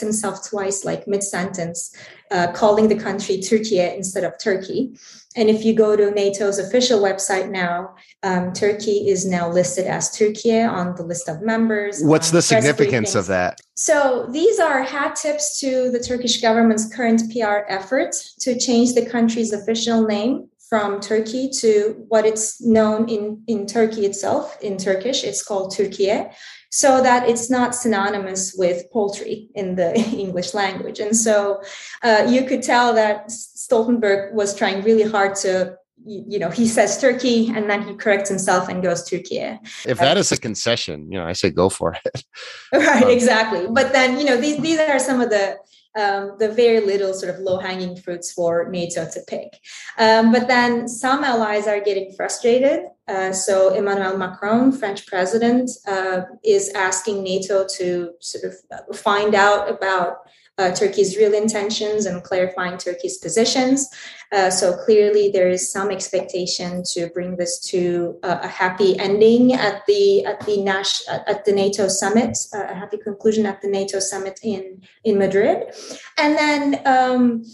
himself 0.00 0.48
twice, 0.48 0.84
like 0.84 1.08
mid 1.08 1.22
sentence, 1.22 1.94
uh, 2.30 2.52
calling 2.52 2.88
the 2.88 2.98
country 2.98 3.38
Türkiye 3.38 3.96
instead 3.96 4.24
of 4.24 4.38
Turkey. 4.38 4.96
And 5.36 5.50
if 5.50 5.64
you 5.64 5.74
go 5.74 5.96
to 5.96 6.10
NATO's 6.10 6.58
official 6.58 7.00
website 7.00 7.50
now, 7.50 7.94
um, 8.22 8.52
Turkey 8.52 9.08
is 9.08 9.26
now 9.26 9.50
listed 9.50 9.86
as 9.86 10.10
Türkiye 10.10 10.66
on 10.66 10.94
the 10.96 11.02
list 11.02 11.28
of 11.28 11.42
members. 11.42 12.02
What's 12.02 12.30
the 12.30 12.40
significance 12.40 13.14
briefings. 13.14 13.18
of 13.18 13.26
that? 13.26 13.60
So 13.74 14.28
these 14.30 14.58
are 14.58 14.82
hat 14.82 15.16
tips 15.16 15.60
to 15.60 15.90
the 15.90 16.00
Turkish 16.00 16.40
government's 16.40 16.94
current 16.94 17.22
PR 17.32 17.68
effort 17.68 18.14
to 18.40 18.58
change 18.58 18.94
the 18.94 19.04
country's 19.04 19.52
official 19.52 20.06
name 20.06 20.48
from 20.70 21.00
Turkey 21.00 21.48
to 21.60 22.04
what 22.08 22.26
it's 22.26 22.60
known 22.60 23.08
in, 23.08 23.42
in 23.46 23.66
Turkey 23.66 24.04
itself. 24.04 24.56
In 24.62 24.76
Turkish, 24.78 25.22
it's 25.22 25.42
called 25.42 25.72
Türkiye 25.76 26.32
so 26.76 27.02
that 27.02 27.26
it's 27.26 27.48
not 27.48 27.74
synonymous 27.74 28.54
with 28.54 28.84
poultry 28.92 29.48
in 29.54 29.76
the 29.76 29.94
English 30.24 30.52
language. 30.52 31.00
And 31.00 31.16
so 31.16 31.62
uh, 32.02 32.26
you 32.28 32.44
could 32.44 32.62
tell 32.62 32.92
that 32.94 33.28
Stoltenberg 33.28 34.34
was 34.34 34.54
trying 34.54 34.82
really 34.82 35.08
hard 35.10 35.34
to 35.36 35.76
you 36.04 36.38
know 36.38 36.50
he 36.50 36.68
says 36.68 37.00
turkey 37.00 37.50
and 37.56 37.68
then 37.70 37.82
he 37.82 37.92
corrects 37.94 38.28
himself 38.28 38.68
and 38.68 38.82
goes 38.82 39.08
türkiye. 39.08 39.58
If 39.86 39.98
that 39.98 40.16
is 40.18 40.30
a 40.30 40.36
concession 40.36 41.10
you 41.10 41.18
know 41.18 41.26
i 41.26 41.32
say 41.32 41.50
go 41.50 41.68
for 41.68 41.94
it. 41.94 42.24
Right 42.72 43.04
um, 43.04 43.10
exactly. 43.10 43.66
But 43.78 43.92
then 43.92 44.18
you 44.18 44.24
know 44.24 44.36
these 44.36 44.58
these 44.60 44.78
are 44.78 45.00
some 45.00 45.20
of 45.20 45.30
the 45.30 45.56
um, 45.96 46.36
the 46.38 46.50
very 46.50 46.80
little 46.80 47.14
sort 47.14 47.34
of 47.34 47.40
low 47.40 47.58
hanging 47.58 47.96
fruits 47.96 48.32
for 48.32 48.68
NATO 48.68 49.08
to 49.08 49.20
pick. 49.26 49.58
Um, 49.98 50.32
but 50.32 50.46
then 50.46 50.88
some 50.88 51.24
allies 51.24 51.66
are 51.66 51.80
getting 51.80 52.12
frustrated. 52.12 52.80
Uh, 53.08 53.32
so 53.32 53.72
Emmanuel 53.72 54.18
Macron, 54.18 54.72
French 54.72 55.06
president, 55.06 55.70
uh, 55.86 56.22
is 56.44 56.70
asking 56.74 57.22
NATO 57.22 57.66
to 57.76 58.10
sort 58.20 58.44
of 58.44 58.96
find 58.96 59.34
out 59.34 59.70
about 59.70 60.25
uh, 60.58 60.70
Turkey's 60.70 61.16
real 61.16 61.34
intentions 61.34 62.06
and 62.06 62.22
clarifying 62.22 62.78
Turkey's 62.78 63.18
positions. 63.18 63.88
Uh, 64.32 64.50
so 64.50 64.76
clearly, 64.84 65.30
there 65.30 65.48
is 65.48 65.70
some 65.70 65.90
expectation 65.90 66.82
to 66.92 67.08
bring 67.08 67.36
this 67.36 67.60
to 67.60 68.18
a, 68.22 68.40
a 68.42 68.48
happy 68.48 68.98
ending 68.98 69.52
at 69.52 69.84
the 69.86 70.24
at 70.24 70.44
the 70.46 70.62
Nash 70.62 71.06
at 71.08 71.44
the 71.44 71.52
NATO 71.52 71.88
summit, 71.88 72.36
uh, 72.54 72.64
a 72.70 72.74
happy 72.74 72.96
conclusion 72.96 73.46
at 73.46 73.60
the 73.60 73.68
NATO 73.68 74.00
summit 74.00 74.40
in 74.42 74.82
in 75.04 75.18
Madrid, 75.18 75.74
and 76.18 76.36
then. 76.36 76.80
Um, 76.86 77.44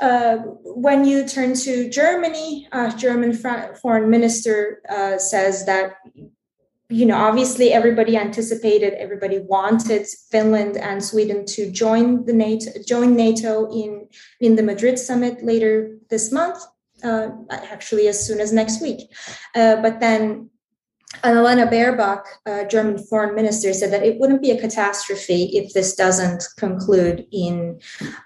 uh, 0.00 0.36
when 0.64 1.04
you 1.04 1.28
turn 1.28 1.52
to 1.52 1.90
Germany, 1.90 2.66
uh, 2.72 2.90
German 2.96 3.34
foreign 3.34 4.08
minister 4.08 4.80
uh, 4.88 5.18
says 5.18 5.66
that 5.66 5.96
you 6.90 7.06
know, 7.06 7.16
obviously 7.16 7.72
everybody 7.72 8.16
anticipated, 8.16 8.94
everybody 8.94 9.38
wanted 9.38 10.06
Finland 10.30 10.76
and 10.76 11.02
Sweden 11.02 11.46
to 11.46 11.70
join 11.70 12.26
the 12.26 12.32
NATO, 12.32 12.70
join 12.86 13.16
NATO 13.16 13.70
in 13.70 14.08
in 14.40 14.56
the 14.56 14.62
Madrid 14.62 14.98
summit 14.98 15.42
later 15.44 15.96
this 16.10 16.32
month, 16.32 16.58
uh, 17.04 17.28
actually 17.48 18.08
as 18.08 18.26
soon 18.26 18.40
as 18.40 18.52
next 18.52 18.82
week. 18.82 19.08
Uh, 19.54 19.76
but 19.76 20.00
then 20.00 20.50
Annalena 21.24 21.68
Baerbock, 21.68 22.24
uh, 22.46 22.64
German 22.64 22.96
foreign 22.98 23.34
minister, 23.34 23.74
said 23.74 23.92
that 23.92 24.04
it 24.04 24.18
wouldn't 24.18 24.40
be 24.40 24.52
a 24.52 24.60
catastrophe 24.60 25.50
if 25.56 25.72
this 25.72 25.94
doesn't 25.94 26.44
conclude 26.56 27.26
in 27.32 27.80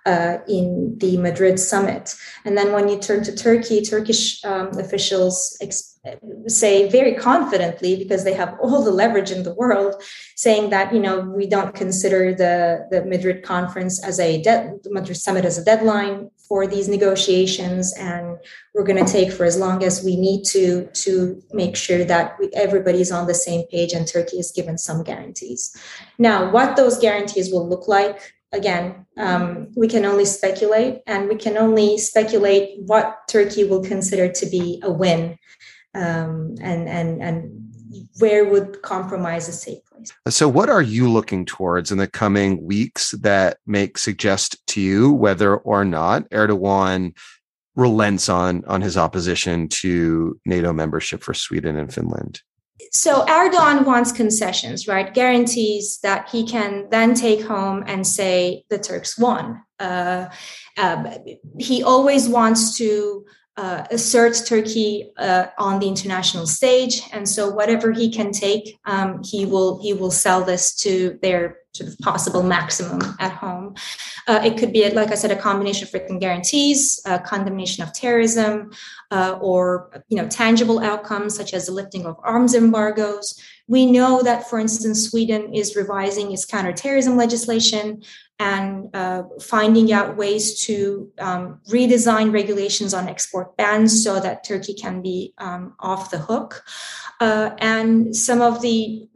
uh, 0.06 0.38
in 0.46 0.96
the 0.98 1.16
Madrid 1.16 1.58
summit. 1.58 2.14
And 2.44 2.56
then 2.56 2.72
when 2.72 2.88
you 2.88 2.98
turn 2.98 3.24
to 3.24 3.34
Turkey, 3.34 3.82
Turkish 3.82 4.44
um, 4.44 4.78
officials. 4.78 5.56
Ex- 5.60 5.90
say 6.46 6.88
very 6.90 7.14
confidently 7.14 7.96
because 7.96 8.24
they 8.24 8.34
have 8.34 8.54
all 8.60 8.84
the 8.84 8.90
leverage 8.90 9.30
in 9.30 9.42
the 9.42 9.54
world 9.54 10.02
saying 10.36 10.68
that 10.68 10.92
you 10.92 11.00
know 11.00 11.20
we 11.20 11.46
don't 11.46 11.74
consider 11.74 12.34
the 12.34 12.86
the 12.90 13.02
madrid 13.06 13.42
conference 13.42 14.04
as 14.04 14.20
a 14.20 14.42
de- 14.42 14.74
madrid 14.90 15.16
summit 15.16 15.46
as 15.46 15.56
a 15.56 15.64
deadline 15.64 16.28
for 16.54 16.68
these 16.68 16.88
negotiations 16.88 17.92
and 17.98 18.38
we're 18.74 18.84
going 18.84 19.04
to 19.04 19.12
take 19.12 19.32
for 19.32 19.44
as 19.44 19.58
long 19.58 19.82
as 19.82 20.04
we 20.04 20.14
need 20.14 20.44
to 20.44 20.86
to 20.92 21.42
make 21.52 21.74
sure 21.74 22.04
that 22.04 22.36
we, 22.38 22.48
everybody's 22.54 23.10
on 23.10 23.26
the 23.26 23.34
same 23.34 23.66
page 23.72 23.92
and 23.92 24.06
turkey 24.06 24.38
is 24.38 24.52
given 24.52 24.78
some 24.78 25.02
guarantees. 25.02 25.76
Now 26.16 26.52
what 26.52 26.76
those 26.76 26.96
guarantees 26.96 27.50
will 27.50 27.68
look 27.68 27.88
like 27.88 28.20
again, 28.52 29.04
um, 29.16 29.66
we 29.74 29.88
can 29.88 30.04
only 30.04 30.24
speculate, 30.24 31.02
and 31.08 31.28
we 31.28 31.34
can 31.34 31.56
only 31.56 31.98
speculate 31.98 32.78
what 32.86 33.26
Turkey 33.28 33.64
will 33.64 33.82
consider 33.82 34.28
to 34.28 34.46
be 34.46 34.80
a 34.84 34.92
win. 34.92 35.36
Um, 35.92 36.54
and 36.60 36.88
and 36.88 37.20
and 37.20 37.63
where 38.18 38.44
would 38.44 38.83
compromise 38.83 39.48
a 39.48 39.52
safe 39.52 39.78
place. 39.87 40.12
So, 40.28 40.48
what 40.48 40.68
are 40.68 40.83
you 40.83 41.11
looking 41.11 41.44
towards 41.44 41.90
in 41.90 41.98
the 41.98 42.07
coming 42.07 42.64
weeks 42.64 43.12
that 43.12 43.59
make 43.66 43.98
suggest 43.98 44.64
to 44.68 44.80
you 44.80 45.12
whether 45.12 45.57
or 45.57 45.85
not 45.85 46.28
Erdogan 46.30 47.16
relents 47.76 48.28
on 48.28 48.64
on 48.66 48.80
his 48.80 48.96
opposition 48.96 49.68
to 49.68 50.38
NATO 50.46 50.72
membership 50.72 51.22
for 51.22 51.35
Sweden 51.35 51.76
and 51.76 51.92
Finland? 51.92 52.40
So 52.90 53.24
Erdogan 53.26 53.85
wants 53.85 54.12
concessions, 54.12 54.88
right? 54.88 55.12
Guarantees 55.12 55.98
that 56.02 56.28
he 56.28 56.46
can 56.46 56.88
then 56.90 57.14
take 57.14 57.42
home 57.42 57.85
and 57.87 58.07
say 58.07 58.64
the 58.68 58.78
Turks 58.78 59.18
won. 59.18 59.62
Uh, 59.78 60.28
uh, 60.76 61.18
he 61.59 61.83
always 61.83 62.28
wants 62.28 62.76
to 62.78 63.24
uh, 63.56 63.84
asserts 63.90 64.46
Turkey 64.48 65.12
uh, 65.16 65.46
on 65.58 65.78
the 65.78 65.86
international 65.86 66.46
stage, 66.46 67.02
and 67.12 67.28
so 67.28 67.48
whatever 67.48 67.92
he 67.92 68.10
can 68.10 68.32
take, 68.32 68.78
um, 68.84 69.22
he 69.22 69.46
will 69.46 69.80
he 69.80 69.92
will 69.92 70.10
sell 70.10 70.42
this 70.42 70.74
to 70.74 71.18
their 71.22 71.58
sort 71.72 71.88
of 71.90 71.98
possible 72.00 72.42
maximum 72.42 73.00
at 73.20 73.32
home. 73.32 73.74
Uh, 74.26 74.40
it 74.44 74.56
could 74.58 74.72
be, 74.72 74.88
like 74.90 75.10
I 75.10 75.14
said, 75.14 75.30
a 75.30 75.36
combination 75.36 75.86
of 75.86 75.94
written 75.94 76.18
guarantees, 76.18 77.00
condemnation 77.24 77.84
of 77.84 77.92
terrorism, 77.92 78.70
uh, 79.12 79.38
or 79.40 80.02
you 80.08 80.16
know 80.16 80.28
tangible 80.28 80.80
outcomes 80.80 81.36
such 81.36 81.54
as 81.54 81.66
the 81.66 81.72
lifting 81.72 82.06
of 82.06 82.16
arms 82.24 82.54
embargoes. 82.54 83.40
We 83.68 83.86
know 83.86 84.22
that, 84.22 84.50
for 84.50 84.58
instance, 84.58 85.08
Sweden 85.08 85.54
is 85.54 85.76
revising 85.76 86.32
its 86.32 86.44
counterterrorism 86.44 87.16
legislation 87.16 88.02
and 88.38 88.94
uh, 88.94 89.22
finding 89.40 89.92
out 89.92 90.16
ways 90.16 90.64
to 90.66 91.10
um, 91.18 91.60
redesign 91.68 92.32
regulations 92.32 92.92
on 92.92 93.08
export 93.08 93.56
bans 93.56 94.02
so 94.02 94.18
that 94.18 94.44
Turkey 94.44 94.74
can 94.74 95.02
be 95.02 95.32
um, 95.38 95.74
off 95.78 96.10
the 96.10 96.18
hook. 96.18 96.64
Uh, 97.20 97.50
and 97.58 98.14
some 98.14 98.40
of 98.40 98.60
the 98.60 99.08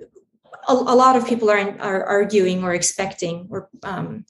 a, 0.68 0.74
lot 0.74 1.16
of 1.16 1.26
people 1.26 1.50
are, 1.50 1.76
are 1.80 2.04
arguing 2.04 2.62
or 2.62 2.74
expecting 2.74 3.48
or 3.50 3.68
um, 3.82 4.24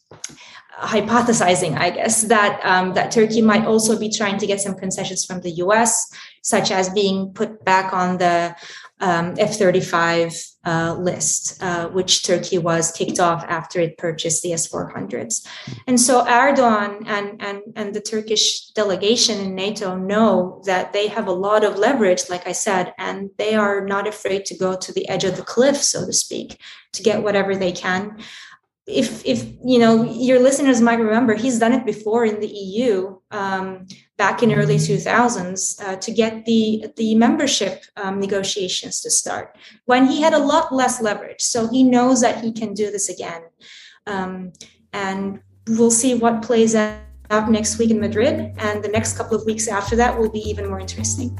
hypothesizing, 0.78 1.76
I 1.76 1.90
guess, 1.90 2.22
that 2.22 2.60
um, 2.64 2.94
that 2.94 3.10
Turkey 3.10 3.42
might 3.42 3.64
also 3.64 3.98
be 3.98 4.08
trying 4.08 4.38
to 4.38 4.46
get 4.46 4.60
some 4.60 4.76
concessions 4.76 5.24
from 5.24 5.40
the 5.40 5.50
U.S., 5.66 6.10
such 6.42 6.70
as 6.70 6.88
being 6.90 7.32
put 7.32 7.64
back 7.64 7.92
on 7.92 8.18
the 8.18 8.54
um, 9.00 9.34
F-35 9.38 10.52
uh, 10.64 10.94
list, 10.94 11.62
uh, 11.62 11.88
which 11.88 12.24
Turkey 12.24 12.58
was 12.58 12.90
kicked 12.92 13.20
off 13.20 13.44
after 13.48 13.80
it 13.80 13.96
purchased 13.96 14.42
the 14.42 14.52
S-400s. 14.52 15.46
And 15.86 16.00
so 16.00 16.24
Erdogan 16.24 17.04
and, 17.06 17.40
and, 17.40 17.62
and 17.76 17.94
the 17.94 18.00
Turkish 18.00 18.70
delegation 18.70 19.38
in 19.38 19.54
NATO 19.54 19.96
know 19.96 20.62
that 20.66 20.92
they 20.92 21.06
have 21.08 21.26
a 21.26 21.32
lot 21.32 21.64
of 21.64 21.78
leverage, 21.78 22.28
like 22.28 22.46
I 22.46 22.52
said, 22.52 22.92
and 22.98 23.30
they 23.38 23.54
are 23.54 23.84
not 23.84 24.06
afraid 24.06 24.44
to 24.46 24.56
go 24.56 24.76
to 24.76 24.92
the 24.92 25.08
edge 25.08 25.24
of 25.24 25.36
the 25.36 25.42
cliff, 25.42 25.76
so 25.76 26.04
to 26.04 26.12
speak, 26.12 26.60
to 26.92 27.02
get 27.02 27.22
whatever 27.22 27.56
they 27.56 27.72
can 27.72 28.18
if 28.88 29.24
if 29.26 29.44
you 29.62 29.78
know 29.78 30.02
your 30.02 30.40
listeners 30.40 30.80
might 30.80 30.98
remember 30.98 31.34
he's 31.34 31.58
done 31.58 31.74
it 31.74 31.84
before 31.84 32.24
in 32.24 32.40
the 32.40 32.48
eu 32.48 33.18
um, 33.30 33.86
back 34.16 34.42
in 34.42 34.52
early 34.52 34.76
2000s 34.76 35.80
uh, 35.84 35.96
to 35.96 36.10
get 36.10 36.46
the 36.46 36.86
the 36.96 37.14
membership 37.14 37.84
um, 37.98 38.18
negotiations 38.18 39.02
to 39.02 39.10
start 39.10 39.56
when 39.84 40.06
he 40.06 40.22
had 40.22 40.32
a 40.32 40.38
lot 40.38 40.74
less 40.74 41.02
leverage. 41.02 41.42
So 41.42 41.68
he 41.68 41.84
knows 41.84 42.22
that 42.22 42.42
he 42.42 42.50
can 42.50 42.72
do 42.72 42.90
this 42.90 43.08
again. 43.10 43.42
Um, 44.06 44.52
and 44.94 45.40
we'll 45.68 45.90
see 45.90 46.14
what 46.14 46.40
plays 46.40 46.74
out 46.74 47.50
next 47.50 47.78
week 47.78 47.90
in 47.90 48.00
madrid 48.00 48.54
and 48.56 48.82
the 48.82 48.88
next 48.88 49.18
couple 49.18 49.36
of 49.36 49.44
weeks 49.44 49.68
after 49.68 49.96
that 49.96 50.18
will 50.18 50.30
be 50.30 50.40
even 50.40 50.66
more 50.66 50.80
interesting. 50.80 51.38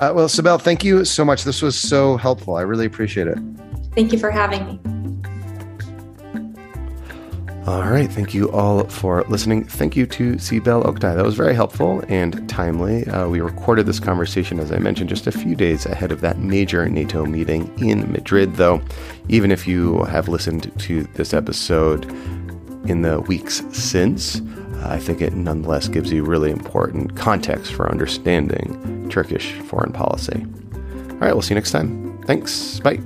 Uh, 0.00 0.12
well 0.12 0.26
sibel 0.26 0.60
thank 0.60 0.82
you 0.82 1.04
so 1.04 1.24
much. 1.24 1.44
This 1.44 1.62
was 1.62 1.78
so 1.78 2.16
helpful. 2.16 2.56
I 2.56 2.62
really 2.62 2.86
appreciate 2.86 3.28
it. 3.28 3.38
Thank 3.94 4.12
you 4.12 4.18
for 4.18 4.32
having 4.32 4.66
me 4.66 4.93
all 7.66 7.82
right. 7.82 8.10
Thank 8.10 8.34
you 8.34 8.50
all 8.52 8.84
for 8.84 9.22
listening. 9.24 9.64
Thank 9.64 9.96
you 9.96 10.06
to 10.06 10.32
Sibel 10.34 10.84
Oktay. 10.84 11.14
That 11.14 11.24
was 11.24 11.34
very 11.34 11.54
helpful 11.54 12.02
and 12.08 12.46
timely. 12.48 13.06
Uh, 13.06 13.28
we 13.28 13.40
recorded 13.40 13.86
this 13.86 13.98
conversation, 13.98 14.60
as 14.60 14.70
I 14.70 14.78
mentioned, 14.78 15.08
just 15.08 15.26
a 15.26 15.32
few 15.32 15.54
days 15.54 15.86
ahead 15.86 16.12
of 16.12 16.20
that 16.20 16.38
major 16.38 16.86
NATO 16.88 17.24
meeting 17.24 17.72
in 17.78 18.12
Madrid, 18.12 18.56
though. 18.56 18.82
Even 19.30 19.50
if 19.50 19.66
you 19.66 20.04
have 20.04 20.28
listened 20.28 20.78
to 20.80 21.04
this 21.14 21.32
episode 21.32 22.04
in 22.86 23.00
the 23.00 23.20
weeks 23.22 23.62
since, 23.72 24.42
I 24.82 24.98
think 24.98 25.22
it 25.22 25.32
nonetheless 25.32 25.88
gives 25.88 26.12
you 26.12 26.22
really 26.22 26.50
important 26.50 27.16
context 27.16 27.72
for 27.72 27.90
understanding 27.90 29.08
Turkish 29.08 29.52
foreign 29.52 29.92
policy. 29.92 30.44
All 30.74 31.18
right. 31.18 31.32
We'll 31.32 31.40
see 31.40 31.54
you 31.54 31.60
next 31.60 31.70
time. 31.70 32.22
Thanks. 32.26 32.80
Bye. 32.80 33.00